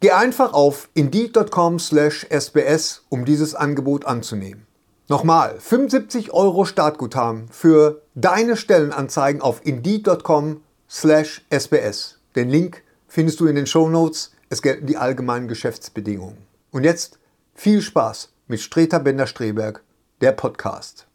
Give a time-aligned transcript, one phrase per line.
[0.00, 4.66] Geh einfach auf indeed.com/sbs, um dieses Angebot anzunehmen.
[5.08, 12.18] Nochmal, 75 Euro Startguthaben für deine Stellenanzeigen auf indeed.com/sbs.
[12.34, 14.32] Den Link findest du in den Show Notes.
[14.50, 16.38] Es gelten die allgemeinen Geschäftsbedingungen.
[16.70, 17.18] Und jetzt
[17.54, 19.82] viel Spaß mit Streter Bender-Streberg,
[20.20, 21.06] der Podcast.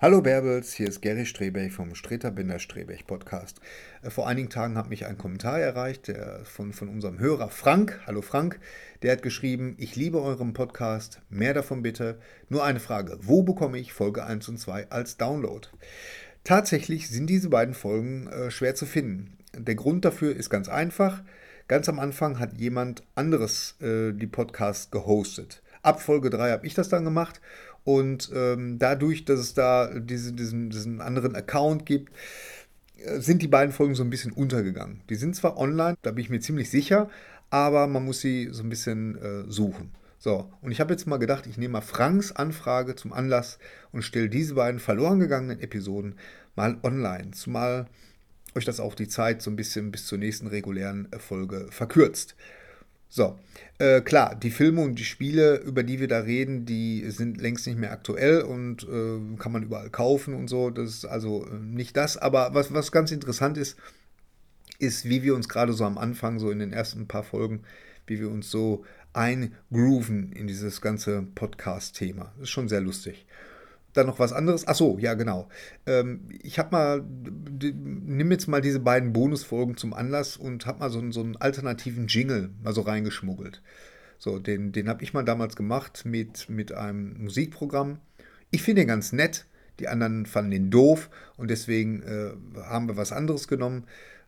[0.00, 3.60] Hallo Bärbels, hier ist Gary Strebech vom Streter Binder Strebech Podcast.
[4.02, 8.00] Äh, vor einigen Tagen hat mich ein Kommentar erreicht der von, von unserem Hörer Frank.
[8.06, 8.60] Hallo Frank,
[9.02, 12.18] der hat geschrieben, ich liebe euren Podcast, mehr davon bitte.
[12.48, 15.68] Nur eine Frage, wo bekomme ich Folge 1 und 2 als Download?
[16.44, 19.36] Tatsächlich sind diese beiden Folgen äh, schwer zu finden.
[19.56, 21.22] Der Grund dafür ist ganz einfach.
[21.66, 25.62] Ganz am Anfang hat jemand anderes äh, die Podcasts gehostet.
[25.82, 27.40] Ab Folge 3 habe ich das dann gemacht
[27.84, 32.12] und ähm, dadurch, dass es da diese, diesen, diesen anderen Account gibt,
[33.18, 35.02] sind die beiden Folgen so ein bisschen untergegangen.
[35.08, 37.08] Die sind zwar online, da bin ich mir ziemlich sicher,
[37.50, 39.92] aber man muss sie so ein bisschen äh, suchen.
[40.18, 43.58] So, und ich habe jetzt mal gedacht, ich nehme mal Franks Anfrage zum Anlass
[43.92, 46.16] und stelle diese beiden verloren gegangenen Episoden
[46.56, 47.86] mal online, zumal
[48.56, 52.34] euch das auch die Zeit so ein bisschen bis zur nächsten regulären Folge verkürzt.
[53.08, 53.38] So,
[53.78, 57.66] äh, klar, die Filme und die Spiele, über die wir da reden, die sind längst
[57.66, 60.70] nicht mehr aktuell und äh, kann man überall kaufen und so.
[60.70, 62.16] Das ist also äh, nicht das.
[62.16, 63.78] Aber was, was ganz interessant ist,
[64.78, 67.62] ist, wie wir uns gerade so am Anfang, so in den ersten paar Folgen,
[68.06, 72.32] wie wir uns so eingrooven in dieses ganze Podcast-Thema.
[72.40, 73.26] Ist schon sehr lustig
[73.98, 74.66] dann noch was anderes.
[74.66, 75.48] Ach so, ja, genau.
[75.86, 80.90] Ähm, ich habe mal, nimm jetzt mal diese beiden Bonusfolgen zum Anlass und habe mal
[80.90, 83.62] so, so einen alternativen Jingle mal so reingeschmuggelt.
[84.18, 87.98] So, den, den habe ich mal damals gemacht mit, mit einem Musikprogramm.
[88.50, 89.46] Ich finde den ganz nett.
[89.78, 92.30] Die anderen fanden den doof und deswegen äh,
[92.62, 93.84] haben wir was anderes genommen.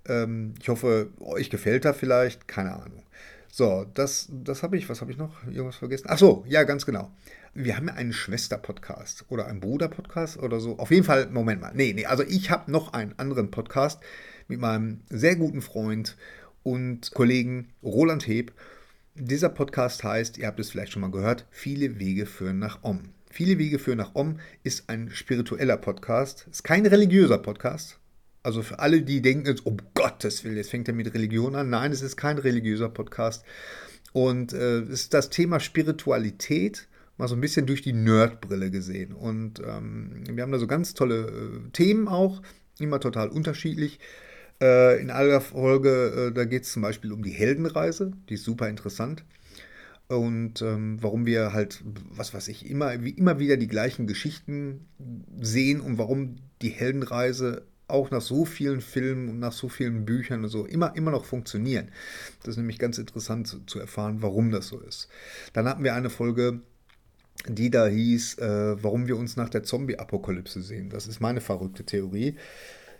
[0.06, 2.46] Ähm, ich hoffe, euch gefällt er vielleicht.
[2.46, 3.02] Keine Ahnung.
[3.50, 4.88] So, das, das habe ich.
[4.88, 5.44] Was habe ich noch?
[5.46, 6.06] Irgendwas vergessen?
[6.08, 7.10] Ach so, ja, ganz genau
[7.54, 10.78] wir haben ja einen Schwester-Podcast oder einen Bruder-Podcast oder so.
[10.78, 11.72] Auf jeden Fall, Moment mal.
[11.74, 14.00] Nee, nee, also ich habe noch einen anderen Podcast
[14.46, 16.16] mit meinem sehr guten Freund
[16.62, 18.52] und Kollegen Roland Heb.
[19.14, 23.00] Dieser Podcast heißt, ihr habt es vielleicht schon mal gehört, Viele Wege führen nach Om.
[23.30, 27.98] Viele Wege führen nach Om ist ein spiritueller Podcast, ist kein religiöser Podcast.
[28.42, 31.68] Also für alle, die denken jetzt, um Gottes Willen, jetzt fängt er mit Religion an.
[31.68, 33.44] Nein, es ist kein religiöser Podcast.
[34.12, 36.88] Und äh, es ist das Thema Spiritualität
[37.20, 39.12] mal so ein bisschen durch die Nerdbrille gesehen.
[39.12, 42.42] Und ähm, wir haben da so ganz tolle äh, Themen auch,
[42.78, 44.00] immer total unterschiedlich.
[44.60, 48.44] Äh, in aller Folge, äh, da geht es zum Beispiel um die Heldenreise, die ist
[48.44, 49.24] super interessant.
[50.08, 54.88] Und ähm, warum wir halt, was weiß ich, immer, wie immer wieder die gleichen Geschichten
[55.40, 60.42] sehen und warum die Heldenreise auch nach so vielen Filmen und nach so vielen Büchern
[60.42, 61.90] und so immer, immer noch funktionieren.
[62.40, 65.08] Das ist nämlich ganz interessant zu, zu erfahren, warum das so ist.
[65.52, 66.60] Dann hatten wir eine Folge
[67.48, 70.90] die da hieß, äh, warum wir uns nach der Zombie-Apokalypse sehen.
[70.90, 72.36] Das ist meine verrückte Theorie.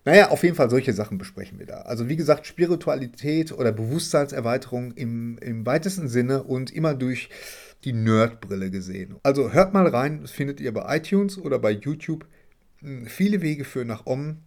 [0.05, 1.83] Naja, auf jeden Fall solche Sachen besprechen wir da.
[1.83, 7.29] Also wie gesagt, Spiritualität oder Bewusstseinserweiterung im, im weitesten Sinne und immer durch
[7.85, 9.17] die Nerdbrille gesehen.
[9.23, 12.27] Also hört mal rein, das findet ihr bei iTunes oder bei YouTube.
[12.81, 14.39] Hm, viele Wege führen nach Om.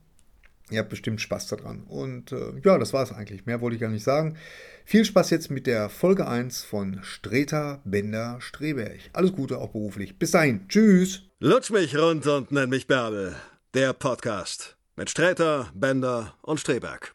[0.69, 1.83] Ihr habt bestimmt Spaß daran.
[1.83, 3.45] Und äh, ja, das war es eigentlich.
[3.45, 4.37] Mehr wollte ich gar nicht sagen.
[4.85, 8.99] Viel Spaß jetzt mit der Folge 1 von Streter Bender Streberg.
[9.13, 10.17] Alles Gute auch beruflich.
[10.17, 10.67] Bis dahin.
[10.67, 11.23] Tschüss.
[11.39, 13.35] Lutsch mich rund und nenn mich Bärbel.
[13.73, 17.11] Der Podcast mit Streter, Bender und Streberg.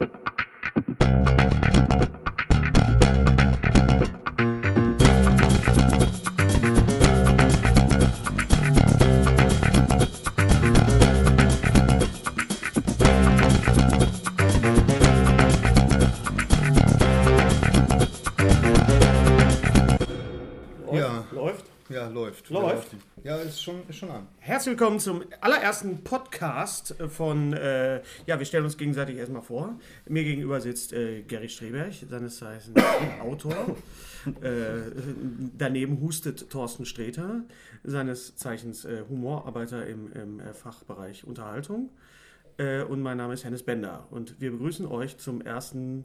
[22.12, 22.50] Läuft.
[22.50, 22.88] Läuft.
[23.24, 24.26] Ja, ist schon, ist schon an.
[24.38, 29.78] Herzlich willkommen zum allerersten Podcast von, äh, ja, wir stellen uns gegenseitig erstmal vor.
[30.06, 32.80] Mir gegenüber sitzt äh, Gary Streberg, seines Zeichens
[33.22, 33.76] Autor.
[34.42, 34.90] Äh,
[35.56, 37.44] daneben hustet Thorsten Streter,
[37.84, 41.90] seines Zeichens äh, Humorarbeiter im, im äh, Fachbereich Unterhaltung.
[42.58, 44.06] Äh, und mein Name ist Hennes Bender.
[44.10, 46.04] Und wir begrüßen euch zum ersten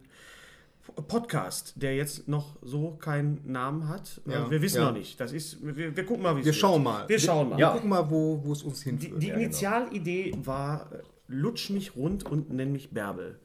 [1.08, 4.22] Podcast, der jetzt noch so keinen Namen hat.
[4.26, 4.86] Ja, wir wissen ja.
[4.86, 5.20] noch nicht.
[5.20, 7.08] Das ist, wir, wir gucken mal, wie es Wir schauen mal.
[7.08, 7.58] Wir schauen mal.
[7.58, 9.22] Wir gucken mal, wo, wo es uns Die, hinführt.
[9.24, 9.46] die Ja, genau.
[9.46, 10.98] Initialidee war äh,
[11.30, 13.40] Lutsch mich rund und nenn mich Bärbel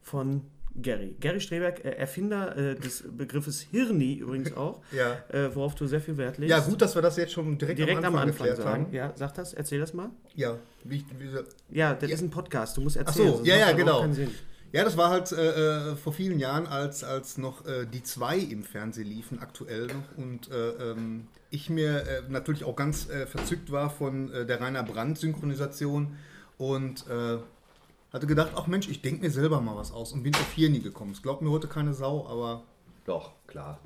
[0.00, 0.42] von
[0.80, 1.16] Gary.
[1.20, 5.16] Gary Streberg, äh, Erfinder äh, des Begriffes Hirni übrigens auch, Ja.
[5.30, 6.50] äh, worauf du sehr viel Wert legst.
[6.50, 8.84] ja, gut, dass wir das jetzt schon direkt, Direkt am Anfang, geklärt sagen.
[8.86, 8.92] haben.
[8.94, 10.10] Ja, sag das, erzähl das mal.
[10.34, 13.28] Ja, wie, wie, Ja, das ist ein Podcast, du musst Ach erzählen.
[13.28, 14.06] so, sonst ja, macht ja, genau.
[14.72, 18.38] Ja, das war halt äh, äh, vor vielen Jahren, als, als noch äh, die zwei
[18.38, 20.16] im Fernsehen liefen, aktuell noch.
[20.16, 24.82] Und äh, ähm, ich mir äh, natürlich auch ganz äh, verzückt war von der Rainer
[24.82, 26.16] Brandt-Synchronisation
[26.58, 27.04] und
[28.12, 30.70] hatte gedacht, ach Mensch, ich denke mir selber mal was aus und bin auf hier
[30.70, 31.12] nie gekommen.
[31.12, 32.62] Es glaubt mir heute keine Sau, aber
[33.04, 33.78] Doch, klar.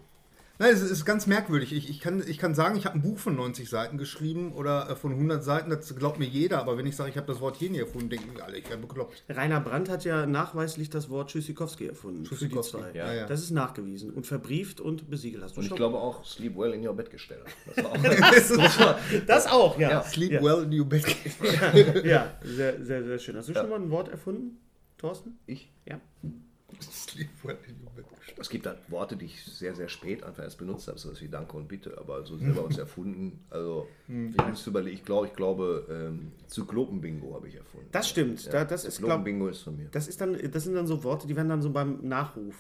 [0.61, 1.73] Nein, es ist ganz merkwürdig.
[1.73, 4.91] Ich, ich, kann, ich kann sagen, ich habe ein Buch von 90 Seiten geschrieben oder
[4.91, 6.59] äh, von 100 Seiten, das glaubt mir jeder.
[6.59, 8.83] Aber wenn ich sage, ich habe das Wort hier nie erfunden, denken alle, ich werde
[8.83, 9.25] bekloppt.
[9.31, 12.25] Rainer Brandt hat ja nachweislich das Wort Tschüssikowski erfunden.
[12.25, 13.27] Tschüssikowski, ja, ja.
[13.27, 15.43] Das ist nachgewiesen und verbrieft und besiegelt.
[15.45, 17.41] Hast du Und ich glaube auch Sleep Well in Your Bed gestellt.
[17.75, 17.93] Das war
[18.95, 19.91] auch das auch, ja.
[19.91, 20.03] Ja.
[20.03, 20.43] Sleep Ja.
[20.43, 21.05] well in your bed.
[22.05, 23.37] Ja, sehr, sehr, sehr schön.
[23.37, 23.61] Hast du Ja.
[23.63, 24.59] schon mal ein Wort erfunden,
[24.99, 25.39] Thorsten?
[25.47, 25.73] ich.
[25.87, 25.99] Ja.
[26.93, 28.05] Sleep well in your bed.
[28.41, 31.29] Es gibt halt Worte, die ich sehr, sehr spät einfach erst benutzt habe, sowas wie
[31.29, 33.45] Danke und Bitte, aber so selber was erfunden.
[33.51, 34.35] Also, Hm.
[34.39, 37.89] ich muss überlegen, ich glaube, ich glaube, ähm, Zyklopen-Bingo habe ich erfunden.
[37.93, 38.53] Das stimmt.
[38.53, 39.89] Da, das ist, glaub, Zyklopen-Bingo ist von mir.
[39.93, 42.55] das ist dann, das sind dann so Worte, die werden dann so beim Nachruf.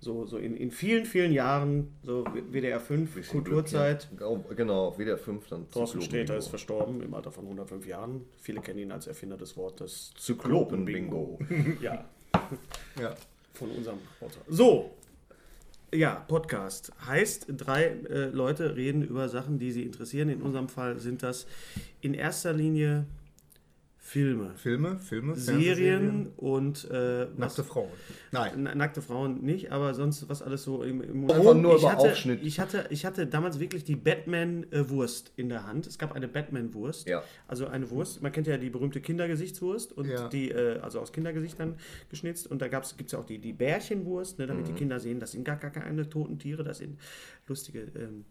[0.00, 4.08] So, so in, in vielen, vielen Jahren, so WDR 5, Bisschen Kulturzeit.
[4.16, 4.54] Glück, ja.
[4.56, 6.00] Genau, auf WDR 5 dann Thorsten.
[6.02, 8.24] Sträter ist verstorben im Alter von 105 Jahren.
[8.40, 11.38] Viele kennen ihn als Erfinder des Wortes Zyklopen-Bingo.
[11.80, 12.04] ja,
[13.00, 13.14] Ja.
[13.54, 14.42] von unserem Autor.
[14.48, 14.90] So,
[15.94, 20.28] ja, Podcast heißt, drei äh, Leute reden über Sachen, die sie interessieren.
[20.28, 21.46] In unserem Fall sind das
[22.00, 23.06] in erster Linie
[24.12, 27.88] Filme, Filme, Filme, Serien und äh, Nackte Frauen.
[28.30, 28.62] Nein.
[28.64, 31.92] Na- Nackte Frauen nicht, aber sonst was alles so im, im Einfach nur ich über
[31.92, 32.42] hatte, Aufschnitt.
[32.42, 35.86] Ich hatte, ich hatte damals wirklich die Batman-Wurst in der Hand.
[35.86, 37.08] Es gab eine Batman-Wurst.
[37.08, 37.22] Ja.
[37.48, 38.22] Also eine Wurst.
[38.22, 40.28] Man kennt ja die berühmte Kindergesichtswurst und Ja.
[40.28, 41.76] die, äh, also aus Kindergesichtern
[42.10, 42.46] geschnitzt.
[42.46, 44.68] Und da gibt es ja auch die, die Bärchenwurst, ne, damit Mhm.
[44.68, 46.98] die Kinder sehen, das sind gar, gar keine toten Tiere, das sind
[47.46, 48.26] lustige ähm,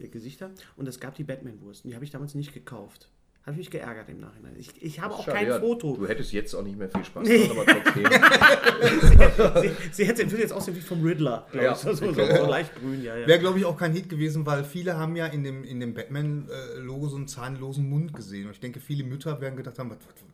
[0.00, 0.50] äh, Gesichter.
[0.76, 1.84] Und es gab die Batman-Wurst.
[1.84, 3.10] Die habe ich damals nicht gekauft.
[3.46, 4.56] Habe ich mich geärgert im Nachhinein.
[4.58, 5.94] Ich, ich habe auch Schade, kein ja, Foto.
[5.96, 9.62] Du hättest jetzt auch nicht mehr viel Spaß dran, aber trotzdem.
[9.62, 11.78] sie, sie hätte, würde jetzt aussehen wie vom Riddler, glaube Ja, ich.
[11.78, 13.24] So, so, ich so, leicht grün, ja, ja.
[13.24, 15.94] Wäre, glaube ich, auch kein Hit gewesen, weil viele haben ja in dem, in dem
[15.94, 18.46] Batman-Logo so einen zahnlosen Mund gesehen.
[18.46, 20.24] Und ich denke, viele Mütter werden gedacht haben, was, was,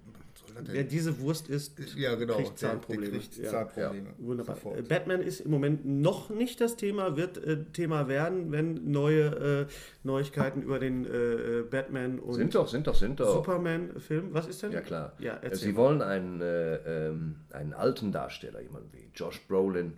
[0.65, 2.35] Wer diese Wurst ist, ja, genau.
[2.35, 3.03] kriegt Zahnprobleme.
[3.03, 3.51] Der, der kriegt Ja.
[3.51, 4.11] Zahnprobleme.
[4.19, 4.57] Wunderbar.
[4.57, 4.79] Sofort.
[4.79, 9.67] Äh, Batman ist im Moment noch nicht das Thema, wird äh, Thema werden, wenn neue
[9.69, 9.73] äh,
[10.05, 13.35] Neuigkeiten über den äh, Batman und Sind doch, sind doch, sind doch.
[13.35, 14.29] Superman-Film.
[14.33, 14.73] Was ist denn?
[14.73, 15.13] Ja, klar.
[15.19, 15.79] Ja, erzähl Sie mal.
[15.79, 19.95] wollen einen, äh, ähm, einen alten Darsteller, jemanden wie Josh Brolin,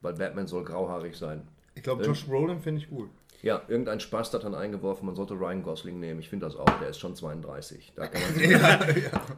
[0.00, 1.42] weil Batman soll grauhaarig sein.
[1.74, 3.10] Ich glaube, Josh Brolin finde ich gut.
[3.46, 6.18] Ja, irgendein Spaß hat dann eingeworfen, man sollte Ryan Gosling nehmen.
[6.18, 7.92] Ich finde das auch, der ist schon 32.
[7.94, 8.60] Da kann man sich mit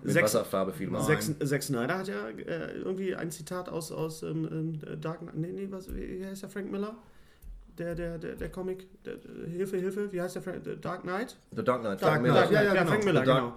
[0.04, 1.04] Sechs- Wasserfarbe viel machen.
[1.06, 4.48] Zack, Zack Snyder hat ja äh, irgendwie ein Zitat aus, aus ähm,
[4.82, 5.36] ähm, Dark Knight.
[5.36, 6.94] Nee, nee, was, wie heißt der Frank Miller?
[7.76, 8.86] Der, der, der, der Comic.
[9.04, 10.64] Der, der, Hilfe, Hilfe, wie heißt der Frank?
[10.64, 11.36] Der Dark Knight?
[11.54, 12.50] The Dark Knight, Dark, Frank Dark, Miller.
[12.50, 12.90] ja, ja, ja, genau.
[12.92, 13.56] Frank Miller, The genau.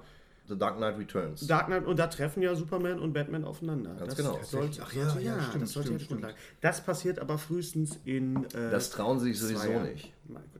[0.51, 1.47] The Dark Knight Returns.
[1.47, 3.95] Dark Knight, und da treffen ja Superman und Batman aufeinander.
[3.95, 4.39] Ganz das genau.
[4.43, 6.35] Sollte, Ach ja, sollte, ja, stimmt, das sollte stimmt, ja die Grundlage.
[6.59, 8.43] Das passiert aber frühestens in.
[8.53, 9.89] Äh, das trauen sie sich sowieso Jahren.
[9.89, 10.11] nicht.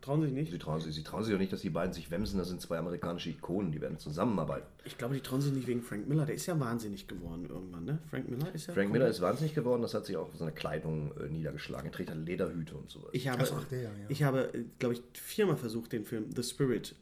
[0.01, 0.51] Trauen sich nicht?
[0.51, 2.37] Sie trauen, sich, sie trauen sich auch nicht, dass die beiden sich wemsen.
[2.37, 4.65] Das sind zwei amerikanische Ikonen, die werden zusammenarbeiten.
[4.85, 6.25] Ich glaube, die trauen sich nicht wegen Frank Miller.
[6.25, 7.99] Der ist ja wahnsinnig geworden irgendwann, ne?
[8.09, 8.73] Frank Miller ist ja.
[8.73, 11.87] Frank Miller ist wahnsinnig geworden, das hat sich auch auf seine Kleidung äh, niedergeschlagen.
[11.87, 13.09] Er trägt halt Lederhüte und sowas.
[13.11, 13.89] Ich habe, Ach, der, ja.
[14.07, 16.95] ich habe, glaube ich, viermal versucht, den Film The Spirit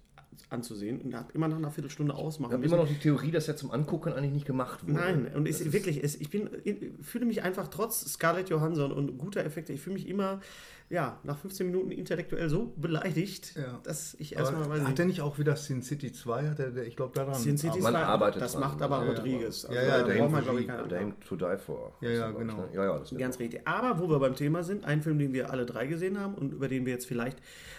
[0.50, 3.48] anzusehen und habe immer nach einer Viertelstunde Ich ausmachen habe immer noch die Theorie, dass
[3.48, 4.93] er zum Angucken eigentlich nicht gemacht wurde.
[4.93, 9.17] Nein, und ist, wirklich, es, ich bin, ich fühle mich einfach trotz Scarlett Johansson und
[9.17, 10.41] guter Effekte, ich fühle mich immer,
[10.89, 13.79] ja, nach 15 Minuten intellektuell so beleidigt, Ja.
[13.84, 16.50] dass ich erstmal weiß hat nicht, er nicht auch wieder Sin City 2?
[16.50, 17.36] Hat er, der, ich glaube, daran.
[17.36, 18.62] Sin City Man zwei- arbeitet das dran.
[18.62, 19.67] macht aber Ja, ja, Rodriguez.
[19.69, 21.93] ja, ja, da der braucht man, Regie, glaube ich, keine Dame to Die For.
[22.01, 22.58] Ja, ja, Das ist, genau.
[22.58, 22.69] ne?
[22.74, 23.62] Ja, ja, das Ganz richtig.
[23.67, 26.53] Aber wo wir beim Thema sind, ein Film, den wir alle drei gesehen haben und
[26.53, 27.38] über den wir jetzt vielleicht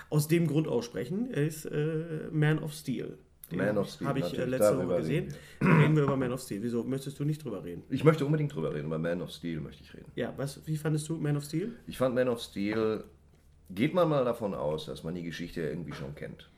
[0.08, 3.18] aus dem Grund aussprechen, ist äh, Man of Steel.
[3.52, 5.24] Man of Steel, Habe ich äh, letzte Woche gesehen.
[5.24, 6.62] reden Da reden wir über Man of Steel.
[6.62, 7.82] Wieso möchtest du nicht drüber reden?
[7.90, 10.10] Ich möchte unbedingt drüber reden, über Man of Steel möchte ich reden.
[10.14, 11.72] Ja, was, wie fandest du Man of Steel?
[11.86, 13.04] Ich fand Man of Steel,
[13.70, 16.48] geht man mal davon aus, dass man die Geschichte irgendwie schon kennt.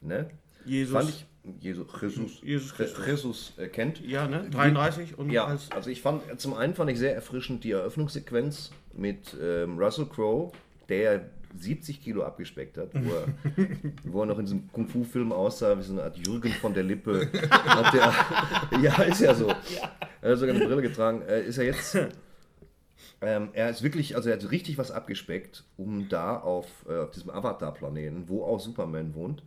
[0.00, 0.30] Ne?
[0.64, 0.92] Jesus.
[0.92, 1.26] Fand ich,
[1.60, 3.06] Jesus, Jesus, Jesus Christus.
[3.06, 4.00] Jesus äh, kennt.
[4.06, 4.48] Ja, ne?
[4.50, 8.70] 33 und Ja, als also ich fand, zum einen fand ich sehr erfrischend die Eröffnungssequenz
[8.92, 10.52] mit ähm, Russell Crowe,
[10.88, 13.26] der 70 Kilo abgespeckt hat, wo er,
[14.04, 17.28] wo er noch in diesem Kung-Fu-Film aussah, wie so eine Art Jürgen von der Lippe.
[17.50, 19.48] Hat der, ja, ist ja so.
[20.20, 21.22] Er hat sogar eine Brille getragen.
[21.22, 21.98] Äh, ist er jetzt.
[23.20, 27.10] Ähm, er ist wirklich, also er hat richtig was abgespeckt, um da auf, äh, auf
[27.10, 29.42] diesem Avatar-Planeten, wo auch Superman wohnt,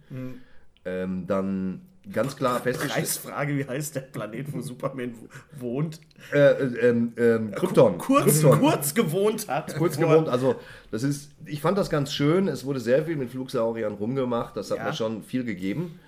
[0.84, 1.82] ähm, dann
[2.12, 2.94] ganz klar festzustellen.
[3.04, 5.14] Preisfrage, wie heißt der Planet, wo Superman
[5.60, 6.00] wo- wohnt?
[6.34, 7.98] Äh, äh, ähm, ähm, Krypton.
[7.98, 8.60] Kurz, Krypton.
[8.60, 9.76] kurz gewohnt hat.
[9.78, 10.28] kurz gewohnt.
[10.30, 10.56] Also,
[10.92, 12.48] das ist, ich fand das ganz schön.
[12.48, 14.56] Es wurde sehr viel mit Flugsauriern rumgemacht.
[14.58, 14.86] Das hat Ja.
[14.86, 16.00] mir schon viel gegeben.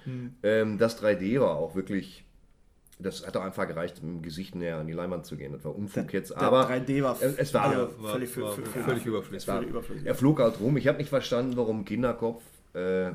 [0.41, 2.23] Ähm, das 3D war auch wirklich,
[2.99, 5.51] das hat auch einfach gereicht, mit dem Gesicht näher an die Leinwand zu gehen.
[5.53, 6.31] Das war Unfug jetzt.
[6.31, 9.45] Der Aber 3D war, es, war, also war- völlig, für, war völlig überflüssig.
[9.45, 10.05] Völlig überflüssig.
[10.07, 10.77] er flog halt rum.
[10.77, 12.41] Ich habe nicht verstanden, warum Kinderkopf
[12.73, 13.11] äh,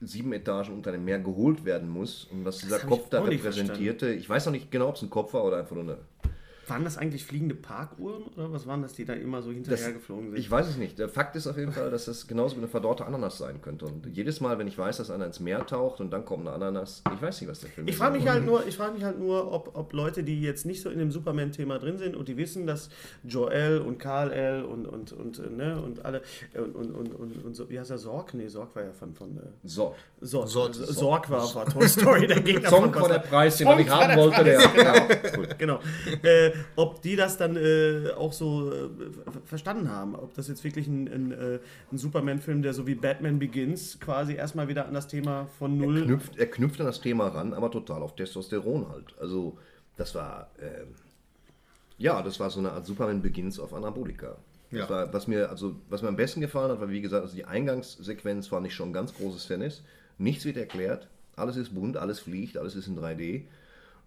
[0.00, 4.12] sieben Etagen unter dem Meer geholt werden muss und was dieser ich Kopf da repräsentierte.
[4.12, 5.98] Ich weiß noch nicht genau, ob es ein Kopf war oder einfach nur eine
[6.68, 10.30] Waren das eigentlich fliegende Parkuhren oder was waren das, die da immer so hinterher geflogen
[10.30, 10.38] sind?
[10.38, 10.98] Ich weiß es nicht.
[10.98, 13.86] Der Fakt ist auf jeden Fall, dass das genauso wie eine verdorrte Ananas sein könnte.
[13.86, 16.54] Und jedes Mal, wenn ich weiß, dass einer ins Meer taucht und dann kommt eine
[16.54, 17.98] Ananas, ich weiß nicht, was der Film Ich ist.
[17.98, 20.82] frage mich halt nur, ich frage mich halt nur, ob, ob Leute, die jetzt nicht
[20.82, 22.90] so in dem Superman-Thema drin sind und die wissen, dass
[23.24, 26.22] Joel und Karl L und und und ne und alle
[26.54, 28.34] und und und, und, und so, wie heißt er Sorg?
[28.34, 29.94] Nee, Sorg war ja von von äh, So.
[30.20, 30.48] Sorg.
[30.48, 30.74] Sorg.
[30.74, 33.18] Sorg war, war Toy Story der Gegner Song von war der.
[33.20, 34.44] Preis, den man nicht haben wollte.
[34.44, 35.58] Der, gut.
[35.58, 35.80] Genau.
[36.22, 38.88] Äh, ob die das dann äh, auch so äh,
[39.30, 40.14] ver- verstanden haben.
[40.14, 41.58] Ob das jetzt wirklich ein, ein, äh,
[41.92, 46.04] ein Superman-Film, der so wie Batman Begins quasi erstmal wieder an das Thema von Null.
[46.04, 49.14] knüpft, er knüpft an das Thema ran, aber total auf Testosteron halt.
[49.20, 49.58] Also,
[49.96, 50.94] das war, ähm,
[51.98, 54.36] ja, das war so eine Art Superman Begins auf Anabolika.
[54.70, 54.88] Ja.
[54.90, 57.46] war, was mir, also, was mir am besten gefallen hat, war wie gesagt, also die
[57.46, 59.82] Eingangssequenz fand ich schon ein ganz großes ist.
[60.18, 63.44] Nichts wird erklärt, alles ist bunt, alles fliegt, alles ist in 3D.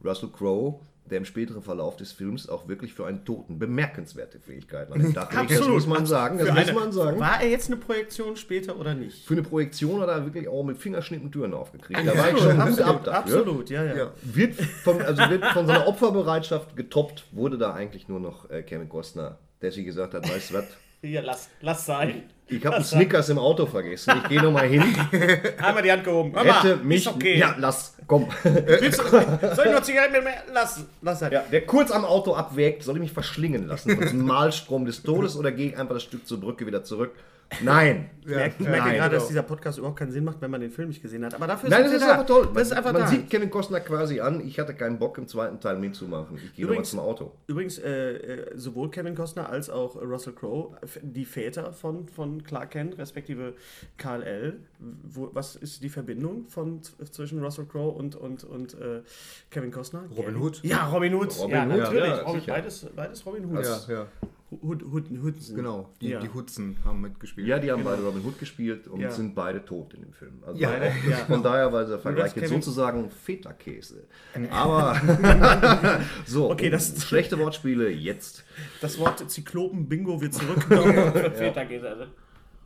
[0.03, 0.79] Russell Crowe,
[1.10, 5.13] der im späteren Verlauf des Films auch wirklich für einen Toten bemerkenswerte Fähigkeiten an den
[5.13, 5.51] Tag legt.
[5.60, 7.20] Das muss man sagen, das Für muss eine- man sagen.
[7.20, 9.25] War er jetzt eine Projektion später oder nicht?
[9.25, 12.00] Für eine Projektion hat er wirklich auch mit Fingerschnippen Türen aufgekriegt.
[12.05, 13.15] Da war ich schon gut ab absolut, dafür.
[13.39, 13.96] absolut, ja, ja.
[13.98, 14.12] Ja.
[14.22, 18.88] Wird von, also wird von seiner Opferbereitschaft getoppt, wurde da eigentlich nur noch äh, Kevin
[18.88, 20.65] Costner, der sich gesagt hat, weißt du was,
[21.03, 22.24] Ja, lass, lass sein.
[22.48, 24.84] ich habe einen Snickers im Auto vergessen, ich gehe nochmal hin,
[25.58, 26.31] Einmal die Hand gehoben.
[26.31, 27.39] Mal, hätte mich, ist okay.
[27.39, 28.27] ja lass, komm.
[28.43, 30.34] Du, soll ich noch Zigaretten mit mir?
[30.53, 31.34] Lass, lass halt.
[31.34, 35.36] Ja, der kurz am Auto abwägt, soll ich mich verschlingen lassen diesem Malstrom des Todes
[35.36, 37.15] oder gehe ich einfach das Stück zur Brücke wieder zurück?
[37.62, 38.10] Nein.
[38.24, 40.62] Ich merke, ich merke Nein, gerade, dass dieser Podcast überhaupt keinen Sinn macht, wenn man
[40.62, 41.34] den Film nicht gesehen hat.
[41.34, 42.12] Aber dafür Nein, ist da.
[42.12, 42.50] einfach toll.
[42.53, 43.08] Das ist einfach Man da.
[43.08, 46.36] sieht Kevin Costner quasi an, ich hatte keinen Bock im zweiten Teil mitzumachen.
[46.38, 47.31] Ich gehe nochmal Übrigens- zum Auto.
[47.48, 52.70] Übrigens, äh, äh, sowohl Kevin Costner als auch Russell Crowe, die Väter von, von Clark
[52.70, 53.55] Kent, respektive
[53.98, 54.60] Karl L.
[55.01, 59.01] Wo, was ist die Verbindung von, zwischen Russell Crowe und, und, und äh,
[59.50, 60.03] Kevin Costner?
[60.15, 60.60] Robin Hood.
[60.63, 61.36] Ja, Robin Hood.
[61.39, 62.05] Robin ja, Hood, natürlich.
[62.08, 63.65] ja, Robin, beides, beides Robin Hood.
[63.65, 64.08] Ja, ja,
[64.51, 65.55] Hood, Hood, Hoodsen.
[65.55, 65.89] genau.
[66.01, 66.20] Die, Ja.
[66.20, 67.48] die Hudson haben mitgespielt.
[67.48, 69.10] Ja, die haben beide Robin Hood gespielt und Ja.
[69.10, 70.43] sind beide tot in dem Film.
[70.46, 70.72] Also Ja.
[70.72, 71.15] beide, Ja.
[71.27, 74.03] von daher war der Vergleich jetzt sozusagen Feta-Käse.
[74.51, 75.00] Aber
[76.25, 78.43] so, Okay, das- schlechte Wortspiele jetzt.
[78.81, 81.13] Das Wort Zyklopen-Bingo wird zurückgenommen.
[81.13, 82.08] für Väterkäse.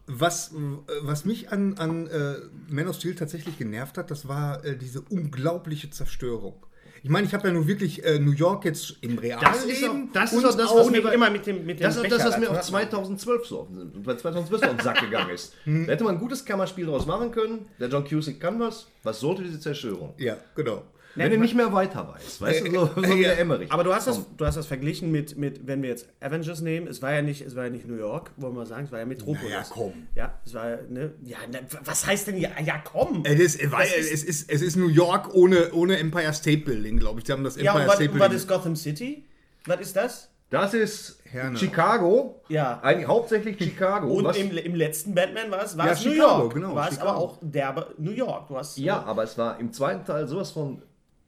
[0.08, 0.54] Was,
[1.01, 2.36] was mich an, an äh,
[2.70, 6.63] Man of Steel tatsächlich genervt hat, das war äh, diese unglaubliche Zerstörung.
[7.05, 9.88] Ich meine, ich habe ja nun wirklich äh, New York jetzt im Realleben Das ist
[9.88, 12.25] auch- das ist auch das, was mir immer mit dem, mit dem Das ist das,
[12.25, 13.67] was mir auch 2012 so
[14.03, 15.53] bei 2012 so auf den Sack gegangen ist.
[15.65, 17.67] Da hätte man ein gutes Kammerspiel draus machen können.
[17.79, 18.88] Der John Cusick kann was.
[19.03, 20.15] Was sollte diese Zerstörung?
[20.17, 20.81] Ja, genau.
[21.15, 22.41] Wenn er nicht mehr weiter weiß.
[22.41, 23.72] Weißt du, so, so wie der Emmerich.
[23.72, 26.88] Aber du hast, das, du hast das verglichen mit, mit, wenn wir jetzt Avengers nehmen,
[26.88, 28.91] es war ja nicht, es war ja nicht New York, wollen wir mal sagen, es
[28.91, 29.41] war ja Metropolis.
[29.50, 29.93] Na ja, komm.
[30.15, 33.24] Ja, es war ja, ne, ja, ne, was heißt denn ja, ja komm?
[33.25, 36.63] Äh, das, äh, weil, ist- es, ist, es ist New York ohne, ohne Empire State
[36.65, 37.24] Building, glaube ich.
[37.25, 38.38] Die haben das ja, Empire und was, State und was Building.
[38.38, 39.25] ist Gotham City?
[39.65, 40.29] Was ist das?
[40.51, 41.57] Das ist Herne.
[41.57, 42.41] Chicago.
[42.50, 42.79] Ja.
[42.84, 44.07] Eigentlich hauptsächlich Chicago.
[44.13, 46.53] Und im, im letzten Batman war es, war Ja, es New Chicago, York.
[46.53, 47.10] genau, war es Chicago.
[47.10, 48.48] aber auch derbe New York.
[48.48, 50.81] Du hast, ja, aber es war im zweiten Teil sowas von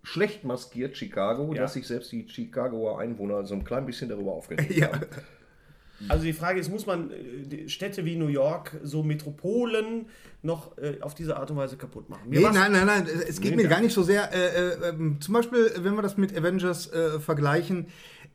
[0.08, 1.62] schlecht maskiert Chicago, Ja.
[1.64, 4.88] dass sich selbst die Chicagoer Einwohner so ein klein bisschen darüber aufgeregt Ja.
[4.94, 5.06] haben.
[6.10, 10.06] Also die Frage ist, muss man äh, Städte wie New York, so Metropolen,
[10.44, 12.22] noch äh, auf diese Art und Weise kaputt machen?
[12.28, 13.08] Nee, nein, nein, nein.
[13.28, 14.32] Es geht Nee, mir gar nicht so sehr.
[14.32, 14.38] Äh,
[14.86, 17.88] äh, ähm, zum Beispiel, wenn wir das mit Avengers äh, vergleichen.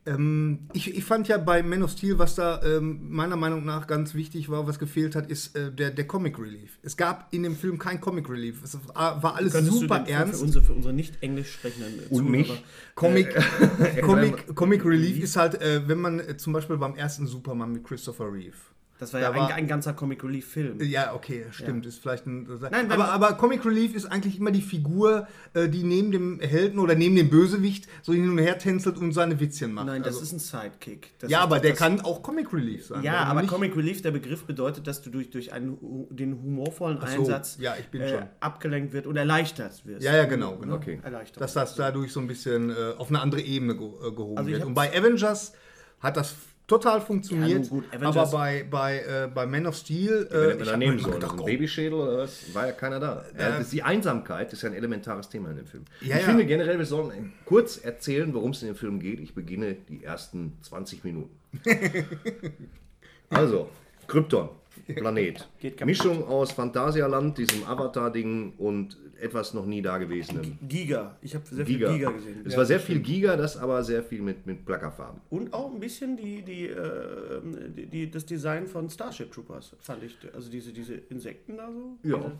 [0.05, 3.87] Ähm, ich, ich fand ja bei Man of Steel, was da ähm, meiner Meinung nach
[3.87, 6.77] ganz wichtig war, was gefehlt hat, ist äh, der, der Comic Relief.
[6.81, 8.63] Es gab in dem Film kein Comic Relief.
[8.63, 10.39] Es war, war alles Könntest super ernst.
[10.39, 12.63] Für unsere, für unsere nicht englisch sprechenden äh, Und mich?
[12.95, 13.33] Comic,
[14.01, 17.85] Comic, Comic Relief ist halt, äh, wenn man äh, zum Beispiel beim ersten Superman mit
[17.85, 18.57] Christopher Reeve.
[19.03, 20.79] Das war Da ja war- ein, ein ganzer Comic Relief Film.
[20.81, 21.85] Ja, okay, stimmt.
[21.85, 21.89] Ja.
[21.89, 25.83] Ist vielleicht ein, Nein, aber, aber Comic Relief ist eigentlich immer die Figur, äh, die
[25.83, 29.73] neben dem Helden oder neben dem Bösewicht so hin und her tänzelt und seine Witzchen
[29.73, 29.87] macht.
[29.87, 31.11] Nein, das Also- ist ein Sidekick.
[31.19, 33.03] Das ja, aber der das- kann auch Comic Relief sein.
[33.03, 33.49] Ja, aber nicht?
[33.51, 35.77] Comic Relief, der Begriff bedeutet, dass du durch, durch einen,
[36.09, 40.03] den humorvollen so, Einsatz ja, äh, abgelenkt wird und erleichtert wirst.
[40.03, 40.57] Ja, ja, genau.
[40.57, 40.75] genau.
[40.75, 40.99] Okay.
[41.03, 41.41] Erleichtert.
[41.41, 44.49] Dass das dadurch so ein bisschen äh, auf eine andere Ebene ge äh, gehoben Also
[44.49, 44.63] wird.
[44.65, 45.53] Und bei Avengers
[45.99, 46.35] hat das
[46.67, 47.69] total funktioniert.
[47.69, 50.27] Ja, aber bei, bei, äh, bei Man of Steel.
[50.29, 53.23] Wenn Äh, ich da hab nehmen gedacht, also Babyschädel oder was, war ja keiner da.
[53.59, 55.85] Ist die Einsamkeit ist ja ein elementares Thema in dem Film.
[56.01, 56.27] Ja, ich ja.
[56.27, 59.19] finde generell, wir sollen kurz erzählen, worum es in dem Film geht.
[59.19, 61.35] Ich beginne die ersten 20 Minuten.
[63.29, 63.69] also,
[64.07, 64.49] Krypton,
[64.95, 65.47] Planet.
[65.85, 70.57] Mischung aus Phantasialand, diesem Avatar-Ding und etwas noch nie dagewesenem.
[70.67, 71.15] Giga.
[71.21, 71.87] Ich habe sehr Giga.
[71.89, 72.41] viel Giga gesehen.
[72.45, 75.21] Es war sehr viel Giga, das aber sehr viel mit, mit Plackerfarben.
[75.29, 77.41] Und auch ein bisschen die, die, äh,
[77.75, 80.17] die, die, das Design von Starship Troopers, fand ich.
[80.33, 81.97] Also diese, diese Insekten da so.
[82.09, 82.17] Ja.
[82.17, 82.31] Diese,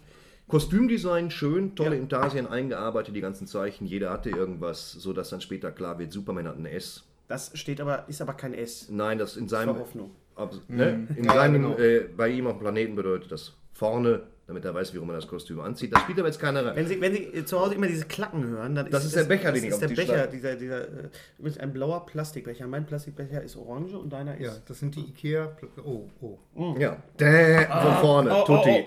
[0.48, 2.02] Kostümdesign schön, tolle Ja.
[2.02, 3.86] Intarsien eingearbeitet, die ganzen Zeichen.
[3.86, 7.04] Jeder hatte irgendwas, so dass dann später klar wird, Superman hat ein S.
[7.30, 8.90] das steht aber, ist aber kein S.
[8.90, 10.12] Nein, das in seinem, war Hoffnung.
[10.36, 11.08] Ab, ne?
[11.16, 11.78] in Ja, seinem genau.
[11.78, 15.16] äh, bei ihm auf dem Planeten bedeutet das vorne, damit er weiß, wie rum er
[15.16, 15.94] das Kostüm anzieht.
[15.94, 16.76] Das spielt aber jetzt keiner rein.
[16.76, 19.52] Wenn Sie, wenn Sie zu Hause immer diese Klacken hören, dann Das ist der Becher,
[19.52, 21.10] das den ich ist auf der den Tisch Becher, dieser, dieser, äh,
[21.40, 22.68] übrigens ein blauer Plastikbecher.
[22.68, 24.64] Mein Plastikbecher ist orange und deiner Ja, ist.
[24.70, 25.56] das sind die Ikea.
[25.86, 26.10] Oh,
[26.56, 26.76] oh.
[26.80, 28.86] Ja, Däh, von vorne, oh, Tutti.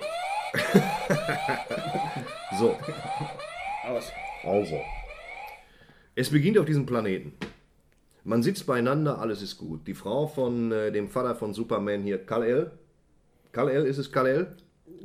[2.58, 2.76] so,
[3.88, 4.12] Aus.
[4.44, 4.80] also.
[6.14, 7.32] Es beginnt auf diesem Planeten.
[8.26, 9.86] Man sitzt beieinander, alles ist gut.
[9.86, 12.72] Die Frau von äh, dem Vater von Superman hier, Kal-El.
[13.52, 14.48] Kal-El, ist es Kal-El?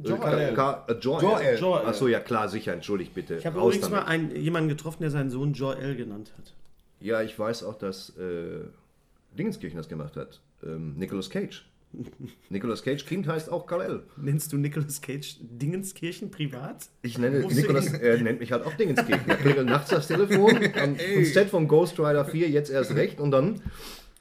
[0.04, 0.56] Äh, Jor-El.
[0.56, 1.60] Jor-El.
[1.60, 1.86] Jor-El.
[1.86, 3.36] Achso, ja klar, sicher, entschuldigt bitte.
[3.36, 4.00] Ich habe übrigens damit.
[4.00, 6.54] mal einen, jemanden getroffen, der seinen Sohn Jor-El genannt hat.
[7.00, 8.62] Ja, ich weiß auch, dass äh,
[9.38, 10.40] Dingenskirchen das gemacht hat.
[10.64, 11.64] Ähm, Nicolas Cage.
[12.50, 14.04] Nicolas Cage Kind heißt auch Kal-El.
[14.18, 16.90] Nennst du Nicolas Cage Dingenskirchen privat?
[17.02, 19.28] Ich nenne Rufst Nicolas, er nennt mich halt auch Dingenskirchen.
[19.28, 23.32] Er klingelt nachts das Telefon am Set von Ghost Rider 4, jetzt erst recht und
[23.32, 23.62] dann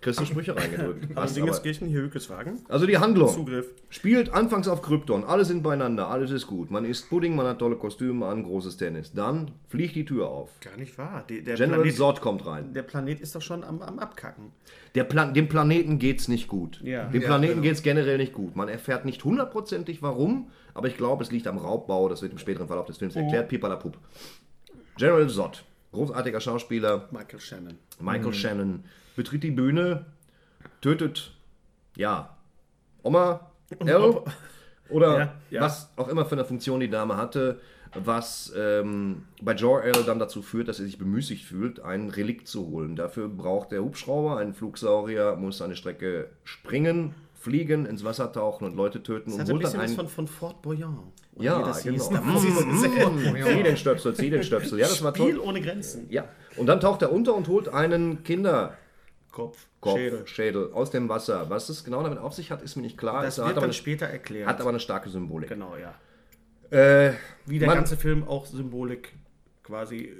[0.00, 1.14] kriegst du Sprüche reingedrückt.
[1.14, 1.44] Passt aber.
[1.46, 2.60] Dingenskirchen, hier Hülkeswagen.
[2.68, 3.28] Also die Handlung.
[3.28, 3.66] Zugriff.
[3.90, 6.70] Spielt anfangs auf Krypton, alle sind beieinander, alles ist gut.
[6.70, 9.12] Man isst Pudding, man hat tolle Kostüme an, großes Tennis.
[9.12, 10.50] Dann fliegt die Tür auf.
[10.60, 11.24] Gar nicht wahr.
[11.28, 12.72] Die, der, General Planet, Zod kommt rein.
[12.72, 14.52] der Planet ist doch schon am, am Abkacken.
[14.94, 16.80] Der Plan dem Planeten geht's nicht gut.
[16.82, 17.04] Ja.
[17.08, 17.62] Dem Ja, Planeten genau.
[17.64, 18.56] geht's generell nicht gut.
[18.56, 22.08] Man erfährt nicht hundertprozentig warum, aber ich glaube, es liegt am Raubbau.
[22.08, 23.48] Das wird im späteren Verlauf des Films erklärt.
[23.48, 23.98] Pipalapup.
[24.96, 27.74] General Zod, großartiger Schauspieler, Michael Shannon.
[28.00, 28.84] Michael Shannon,
[29.20, 30.06] betritt die Bühne,
[30.80, 31.32] tötet,
[31.94, 32.38] ja,
[33.02, 33.50] Oma,
[33.84, 34.32] L Opa.
[34.88, 35.60] oder Ja, ja.
[35.60, 37.60] was auch immer für eine Funktion die Dame hatte,
[37.92, 42.66] was ähm, bei Jor-El dann dazu führt, dass er sich bemüßigt fühlt, ein Relikt zu
[42.68, 42.96] holen.
[42.96, 48.74] Dafür braucht der Hubschrauber, ein Flugsaurier, muss eine Strecke springen, fliegen, ins Wasser tauchen und
[48.74, 49.96] Leute töten Das und hat ein holt dann bisschen was einen...
[49.96, 51.12] von, von Fort Boyard.
[51.36, 52.02] Ja, das genau.
[52.38, 54.78] Zieh den Stöpsel, zieh den Stöpsel.
[54.78, 55.44] Ja, das war Spiel toll.
[55.46, 56.06] ohne Grenzen.
[56.08, 56.24] Ja,
[56.56, 58.76] und dann taucht er unter und holt einen Kinderkopf,
[59.32, 60.26] Kopf, Schädel.
[60.26, 60.72] Schädel.
[60.72, 61.48] aus dem Wasser.
[61.50, 63.22] Was es genau damit auf sich hat, ist mir nicht klar.
[63.22, 64.48] Das Es wird aber dann eine, später erklärt.
[64.48, 65.48] hat aber eine starke Symbolik.
[65.48, 65.94] genau, ja.
[66.76, 67.14] Äh,
[67.46, 69.12] Wie der man, ganze Film auch Symbolik
[69.62, 70.14] quasi äh,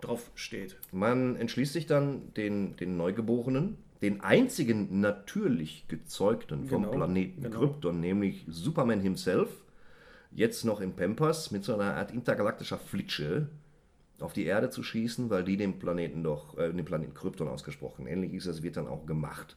[0.00, 0.76] drauf steht.
[0.90, 7.58] man entschließt sich dann, den, den Neugeborenen, den einzigen natürlich gezeugten vom Genau, Planeten genau.
[7.60, 9.48] Krypton, nämlich Superman himself,
[10.32, 13.48] jetzt noch im Pampers mit so einer Art intergalaktischer Flitsche
[14.22, 18.06] auf die Erde zu schießen, weil die den Planeten doch, äh, den Planeten Krypton ausgesprochen.
[18.06, 19.56] Ähnlich ist das, wird dann auch gemacht.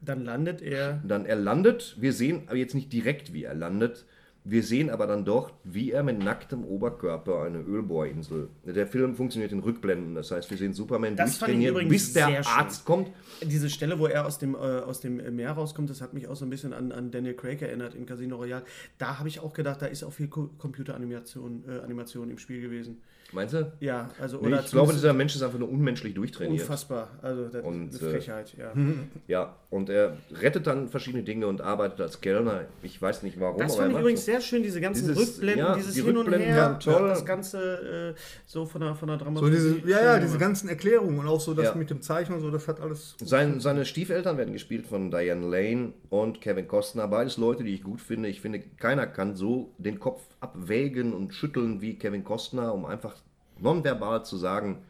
[0.00, 1.02] Dann landet er.
[1.06, 4.04] Dann er landet, wir sehen aber jetzt nicht direkt, wie er landet,
[4.48, 8.48] wir sehen aber dann doch, wie er mit nacktem Oberkörper eine Ölbohrinsel.
[8.64, 12.52] Der Film funktioniert in Rückblenden, das heißt, wir sehen Superman Das bis der sehr schön.
[12.52, 13.10] Arzt kommt.
[13.42, 16.36] Diese Stelle, wo er aus dem, äh, aus dem Meer rauskommt, das hat mich auch
[16.36, 18.62] so ein bisschen an, an Daniel Craig erinnert in Casino Royale.
[18.98, 22.60] Da habe ich auch gedacht, da ist auch viel Co Computeranimation äh, Animation im Spiel
[22.60, 22.98] gewesen.
[23.32, 23.72] Meinst du?
[23.80, 26.60] Ja, also Nee, oder ich glaube, dieser Mensch ist einfach nur unmenschlich durchtrainiert.
[26.62, 27.08] unfassbar.
[27.22, 28.72] Also das Und, ist äh, eine Frechheit, ja.
[29.26, 32.66] Ja, und er rettet dann verschiedene Dinge und arbeitet als Kellner.
[32.82, 34.32] Ich weiß nicht warum, Das aber fand ich übrigens so.
[34.32, 37.08] sehr schön, diese ganzen Dieses- Rückblenden, ja, dieses die Hin und Her, waren toll.
[37.08, 39.54] das Ganze äh, so von der, von der So Dramaturgie.
[39.56, 41.74] diese, ja, ja, diese ganzen Erklärungen und auch so das Ja.
[41.74, 43.16] mit dem Zeichen und so, das hat alles.
[43.22, 47.08] Sein, seine Stiefeltern werden gespielt von Diane Lane und Kevin Costner.
[47.08, 48.28] Beides Leute, die ich gut finde.
[48.28, 53.15] Ich finde, keiner kann so den Kopf abwägen und schütteln wie Kevin Costner, um einfach
[53.58, 54.82] nonverbal zu sagen,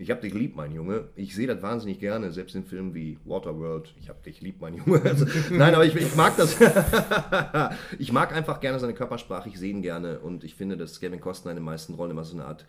[0.00, 1.08] ich hab dich lieb, mein Junge.
[1.16, 3.92] Ich sehe das wahnsinnig gerne, selbst in Filmen wie Waterworld.
[4.00, 5.02] Ich hab dich lieb, mein Junge.
[5.04, 6.56] Also, nein, aber ich, ich mag das.
[7.98, 9.48] ich mag einfach gerne seine Körpersprache.
[9.48, 12.24] Ich sehe ihn gerne und ich finde, dass Kevin Costner in den meisten Rollen immer
[12.24, 12.64] so eine Art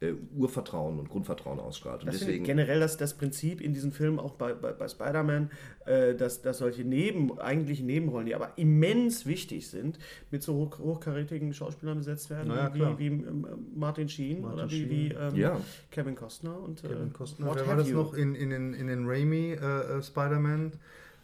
[0.00, 2.00] äh, Urvertrauen und Grundvertrauen ausstrahlt.
[2.02, 5.50] Und Das deswegen, generell das, das Prinzip in diesen Filmen, auch bei, bei, bei Spider-Man,
[5.86, 9.98] äh, dass, dass solche Neben, eigentlich Nebenrollen, die aber immens wichtig sind,
[10.30, 12.98] mit so hoch, hochkarätigen Schauspielern besetzt werden, Na ja, klar.
[12.98, 14.90] wie, wie ähm, Martin Sheen oder wie, Sheen.
[14.90, 15.60] wie ähm, Ja.
[15.90, 17.46] Kevin Costner und Kevin äh, Costner.
[17.46, 17.96] What Wer war das You.
[17.96, 20.72] noch in, in den, in den Raimi äh, äh, Spider-Man?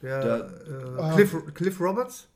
[0.03, 2.29] Der Da- äh, Cliff, Cliff Roberts?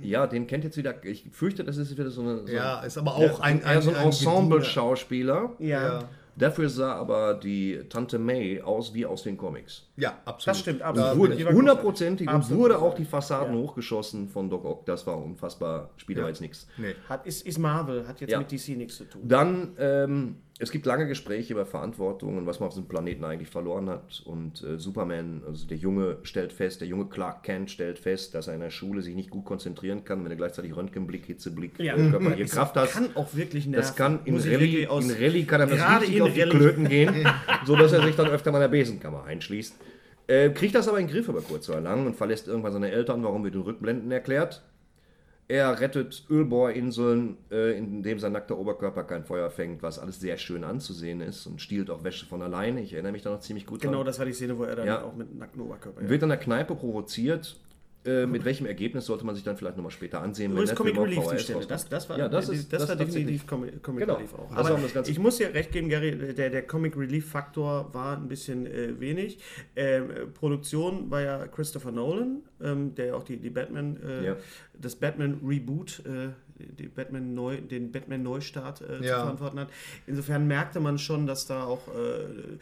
[0.00, 2.46] ja, den kennt jetzt wieder, ich fürchte, das ist wieder so eine...
[2.46, 5.50] So Ja, ist aber auch ein, eher so ein ein Ensemble-Schauspieler.
[5.58, 6.04] Ja, Ja.
[6.36, 9.88] Dafür sah aber die Tante May aus wie aus den Comics.
[9.96, 10.46] Ja, absolut.
[10.46, 11.18] das stimmt, absolut.
[11.38, 13.60] Wurde hundertprozentig und wurde auch die Fassaden Ja.
[13.60, 14.86] hochgeschossen von Doc Ock.
[14.86, 15.90] Das war unfassbar.
[15.96, 16.24] Spielt Ja.
[16.24, 16.66] aber jetzt nichts.
[16.78, 16.94] Nee.
[17.08, 18.38] Hat, ist, ist Marvel, hat jetzt Ja.
[18.38, 19.22] mit DC nichts zu tun.
[19.26, 23.48] Dann, ähm, es gibt lange Gespräche über Verantwortung und was man auf diesem Planeten eigentlich
[23.48, 24.22] verloren hat.
[24.26, 28.46] Und äh, Superman, also der Junge, stellt fest, der junge Clark Kent stellt fest, dass
[28.46, 31.96] er in der Schule sich nicht gut konzentrieren kann, wenn er gleichzeitig Röntgenblick, Hitzeblick, Ja.
[31.96, 32.90] äh, körperliche Kraft hat.
[32.92, 33.80] kann auch wirklich nerven.
[33.82, 36.50] Das kann in Rallye, aus- in Rallye kann er das richtig in auf die Rallye.
[36.56, 37.14] Klöten gehen,
[37.66, 39.74] sodass er sich dann öfter mal in der Besenkammer einschließt.
[40.26, 42.90] Äh, kriegt das aber in den Griff über kurz oder lang und verlässt irgendwann seine
[42.92, 44.62] Eltern, warum wird in Rückblenden erklärt.
[45.50, 50.62] Er rettet Ölbohrinseln, äh, indem sein nackter Oberkörper kein Feuer fängt, was alles sehr schön
[50.62, 52.80] anzusehen ist und stiehlt auch Wäsche von alleine.
[52.82, 54.06] Ich erinnere mich da noch ziemlich gut Genau, dran.
[54.06, 55.02] das war die Szene, wo er dann Ja.
[55.02, 56.02] auch mit nacktem Oberkörper.
[56.02, 56.08] Ja.
[56.08, 57.56] Wird in der Kneipe provoziert.
[58.02, 60.96] Äh, mit welchem Ergebnis sollte man sich dann vielleicht nochmal später ansehen, Übrigens der Comic
[60.98, 61.66] Relief die VHS Stelle.
[61.66, 64.14] Das, das war, ja, das ist, das das war definitiv Comic, Comic Genau.
[64.14, 64.50] Relief auch.
[64.52, 65.10] Aber Ganze.
[65.10, 68.98] ich muss dir recht geben, Gary, der, der Comic Relief Faktor war ein bisschen äh,
[68.98, 69.38] wenig.
[69.76, 74.36] Ähm, äh, Produktion war ja Christopher Nolan, ähm, der auch die, die Batman, äh, Ja.
[74.80, 76.30] das Batman Reboot, äh,
[76.78, 79.20] die Batman Neu, den Batman Neustart äh, zu Ja.
[79.20, 79.68] verantworten hat.
[80.06, 82.58] Insofern merkte man schon, dass da auch äh,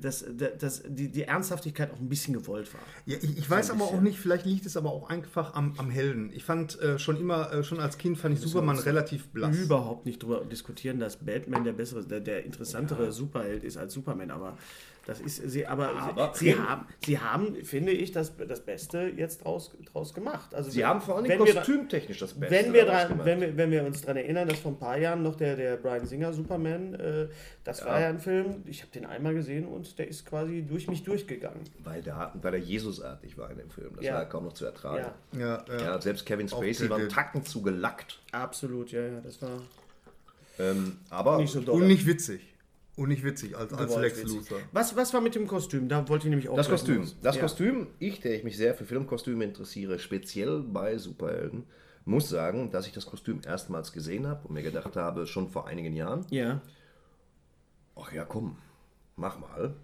[0.00, 0.24] dass,
[0.58, 2.80] dass die, die Ernsthaftigkeit auch ein bisschen gewollt war.
[3.06, 5.90] Ja, ich, ich weiß aber auch nicht, vielleicht liegt es aber auch einfach am, am
[5.90, 6.30] Helden.
[6.32, 9.56] Ich fand äh, schon immer, äh, schon als Kind fand ich Superman relativ blass.
[9.58, 14.30] überhaupt nicht drüber diskutieren, dass Batman der bessere, der, der interessantere Superheld ist als Superman,
[14.30, 14.56] aber
[15.06, 19.12] das ist sie, aber, Aber- sie, sie haben, sie haben, finde ich, das, das Beste
[19.16, 20.54] jetzt draus, draus gemacht.
[20.54, 23.26] Also Sie haben vor allem wenn kostümtechnisch das Beste wenn wir, dran, gemacht.
[23.26, 25.76] wenn, wir, wenn wir uns daran erinnern, dass vor ein paar Jahren noch der, der
[25.76, 27.28] Brian Singer Superman, äh,
[27.64, 30.88] das war ja ein Film, ich habe den einmal gesehen und der ist quasi durch
[30.88, 31.60] mich durchgegangen.
[31.82, 33.90] Weil der, weil der Jesusartig war in dem Film.
[33.96, 34.14] Das Ja.
[34.14, 35.04] war ja kaum noch zu ertragen.
[35.32, 35.82] Ja, Ja, ja.
[35.84, 38.20] Ja, selbst Kevin Spacey war Tacken zu gelackt.
[38.32, 39.60] absolut, ja, ja, das war
[40.58, 41.82] Ähm, aber nicht so doll.
[41.82, 42.53] Und nicht witzig.
[42.96, 44.22] Und nicht witzig als, als Lex.
[44.22, 44.58] Luthor.
[44.72, 45.88] Was, was war mit dem Kostüm?
[45.88, 46.98] Da wollte ich nämlich auch das Kostüm.
[46.98, 47.16] los.
[47.22, 47.42] Das Ja.
[47.42, 51.64] Kostüm, ich, der ich mich sehr für Filmkostüme interessiere, speziell bei Superhelden,
[52.04, 55.66] muss sagen, dass ich das Kostüm erstmals gesehen habe und mir gedacht habe, schon vor
[55.66, 56.60] einigen Jahren, Ja.
[57.96, 58.58] ach ja, komm,
[59.16, 59.74] mach mal.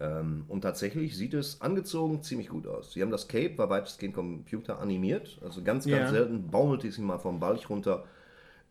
[0.00, 2.92] Ähm, und tatsächlich sieht es angezogen ziemlich gut aus.
[2.92, 6.10] Sie haben das Cape, war weitestgehend Computer animiert, also ganz, ganz Ja.
[6.10, 8.04] selten baumelte es ihm mal vom Balch runter.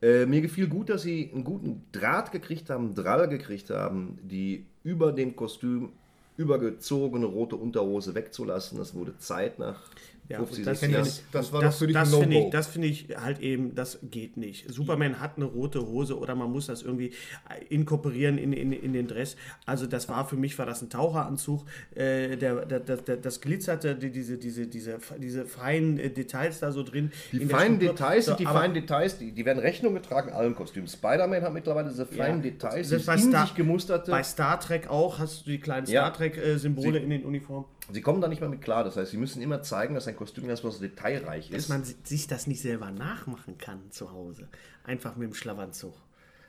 [0.01, 4.65] Äh, mir gefiel gut, dass sie einen guten Draht gekriegt haben, Drall gekriegt haben, die
[4.83, 5.93] über dem Kostüm
[6.37, 8.77] übergezogene rote Unterhose wegzulassen.
[8.77, 9.81] Das wurde Zeit nach
[10.29, 11.07] Ja, 50, das 60 kenn Jahren.
[11.07, 11.23] ich.
[11.31, 12.45] Das war das, doch für dich das ein finde No-Go.
[12.47, 14.69] ich, das finde ich halt eben, das geht nicht.
[14.73, 17.11] Superman hat eine rote Hose oder man muss das irgendwie
[17.69, 19.35] inkorporieren in, in, in den Dress.
[19.65, 21.63] Also das war für mich war das ein Taucheranzug,
[21.95, 26.59] äh, der, der, der, der, das glitzerte, die, diese, diese, diese, diese feinen äh, Details
[26.59, 27.11] da so drin.
[27.31, 27.79] Die feinen.
[27.79, 30.87] Details So, sind die feinen Details, die, die werden Rechnung getragen in allen Kostümen.
[30.87, 32.51] Spider-Man hat mittlerweile diese feinen Ja.
[32.51, 34.11] Details, dieses in Star- sich gemusterte.
[34.11, 36.01] Bei Star Trek auch hast du die kleinen Ja.
[36.07, 37.65] Star Trek-Symbole Sie- in den Uniformen.
[37.91, 38.83] Sie kommen da nicht mehr mit klar.
[38.83, 41.69] Das heißt, sie müssen immer zeigen, dass ein Kostüm ganz besonders detailreich Dass ist.
[41.69, 44.47] man si- sich das nicht selber nachmachen kann zu Hause.
[44.83, 45.93] Einfach mit dem Schlafanzug.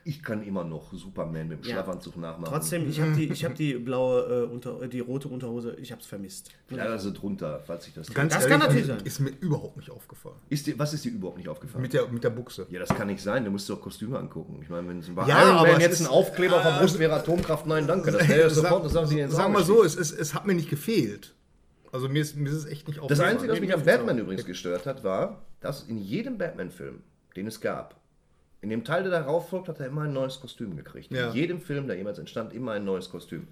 [0.05, 1.73] Ich kann immer noch Superman mit dem Ja.
[1.75, 2.51] Schlafanzug nachmachen.
[2.53, 5.91] Trotzdem, ich habe die, ich hab die blaue, äh, unter, äh, die rote Unterhose, ich
[5.91, 6.49] habe es vermisst.
[6.67, 8.11] Kleider sind drunter, falls ich das.
[8.13, 9.05] Ganz Das ehrlich, kann natürlich also, sein.
[9.05, 10.35] Ist mir überhaupt nicht aufgefallen.
[10.49, 11.81] ist dir, was ist dir überhaupt nicht aufgefallen?
[11.81, 12.65] Mit der, mit der Buchse.
[12.69, 13.43] ja, das kann nicht sein.
[13.45, 14.59] Du musst dir doch Kostüme angucken.
[14.63, 17.65] Ich meine, wenn es Ja, Iron jetzt ist- ein Aufkleber auf der Brust wäre Atomkraft,
[17.67, 18.11] nein, danke.
[18.11, 20.33] Das wäre ja sofort, das sagen sie ins Sag Auge mal so, es, es, es
[20.33, 21.35] hat mir nicht gefehlt.
[21.91, 23.31] Also mir ist, mir ist es echt nicht Das aufgefallen.
[23.31, 24.23] Einzige, was mich an gefällt's Batman auch.
[24.23, 27.01] übrigens gestört hat, war, dass in jedem Batman-Film,
[27.35, 27.98] den es gab,
[28.61, 31.11] in dem Teil, der darauf folgt, hat er immer ein neues Kostüm gekriegt.
[31.11, 31.29] Ja.
[31.29, 33.47] In jedem Film, der jemals entstand, immer ein neues Kostüm.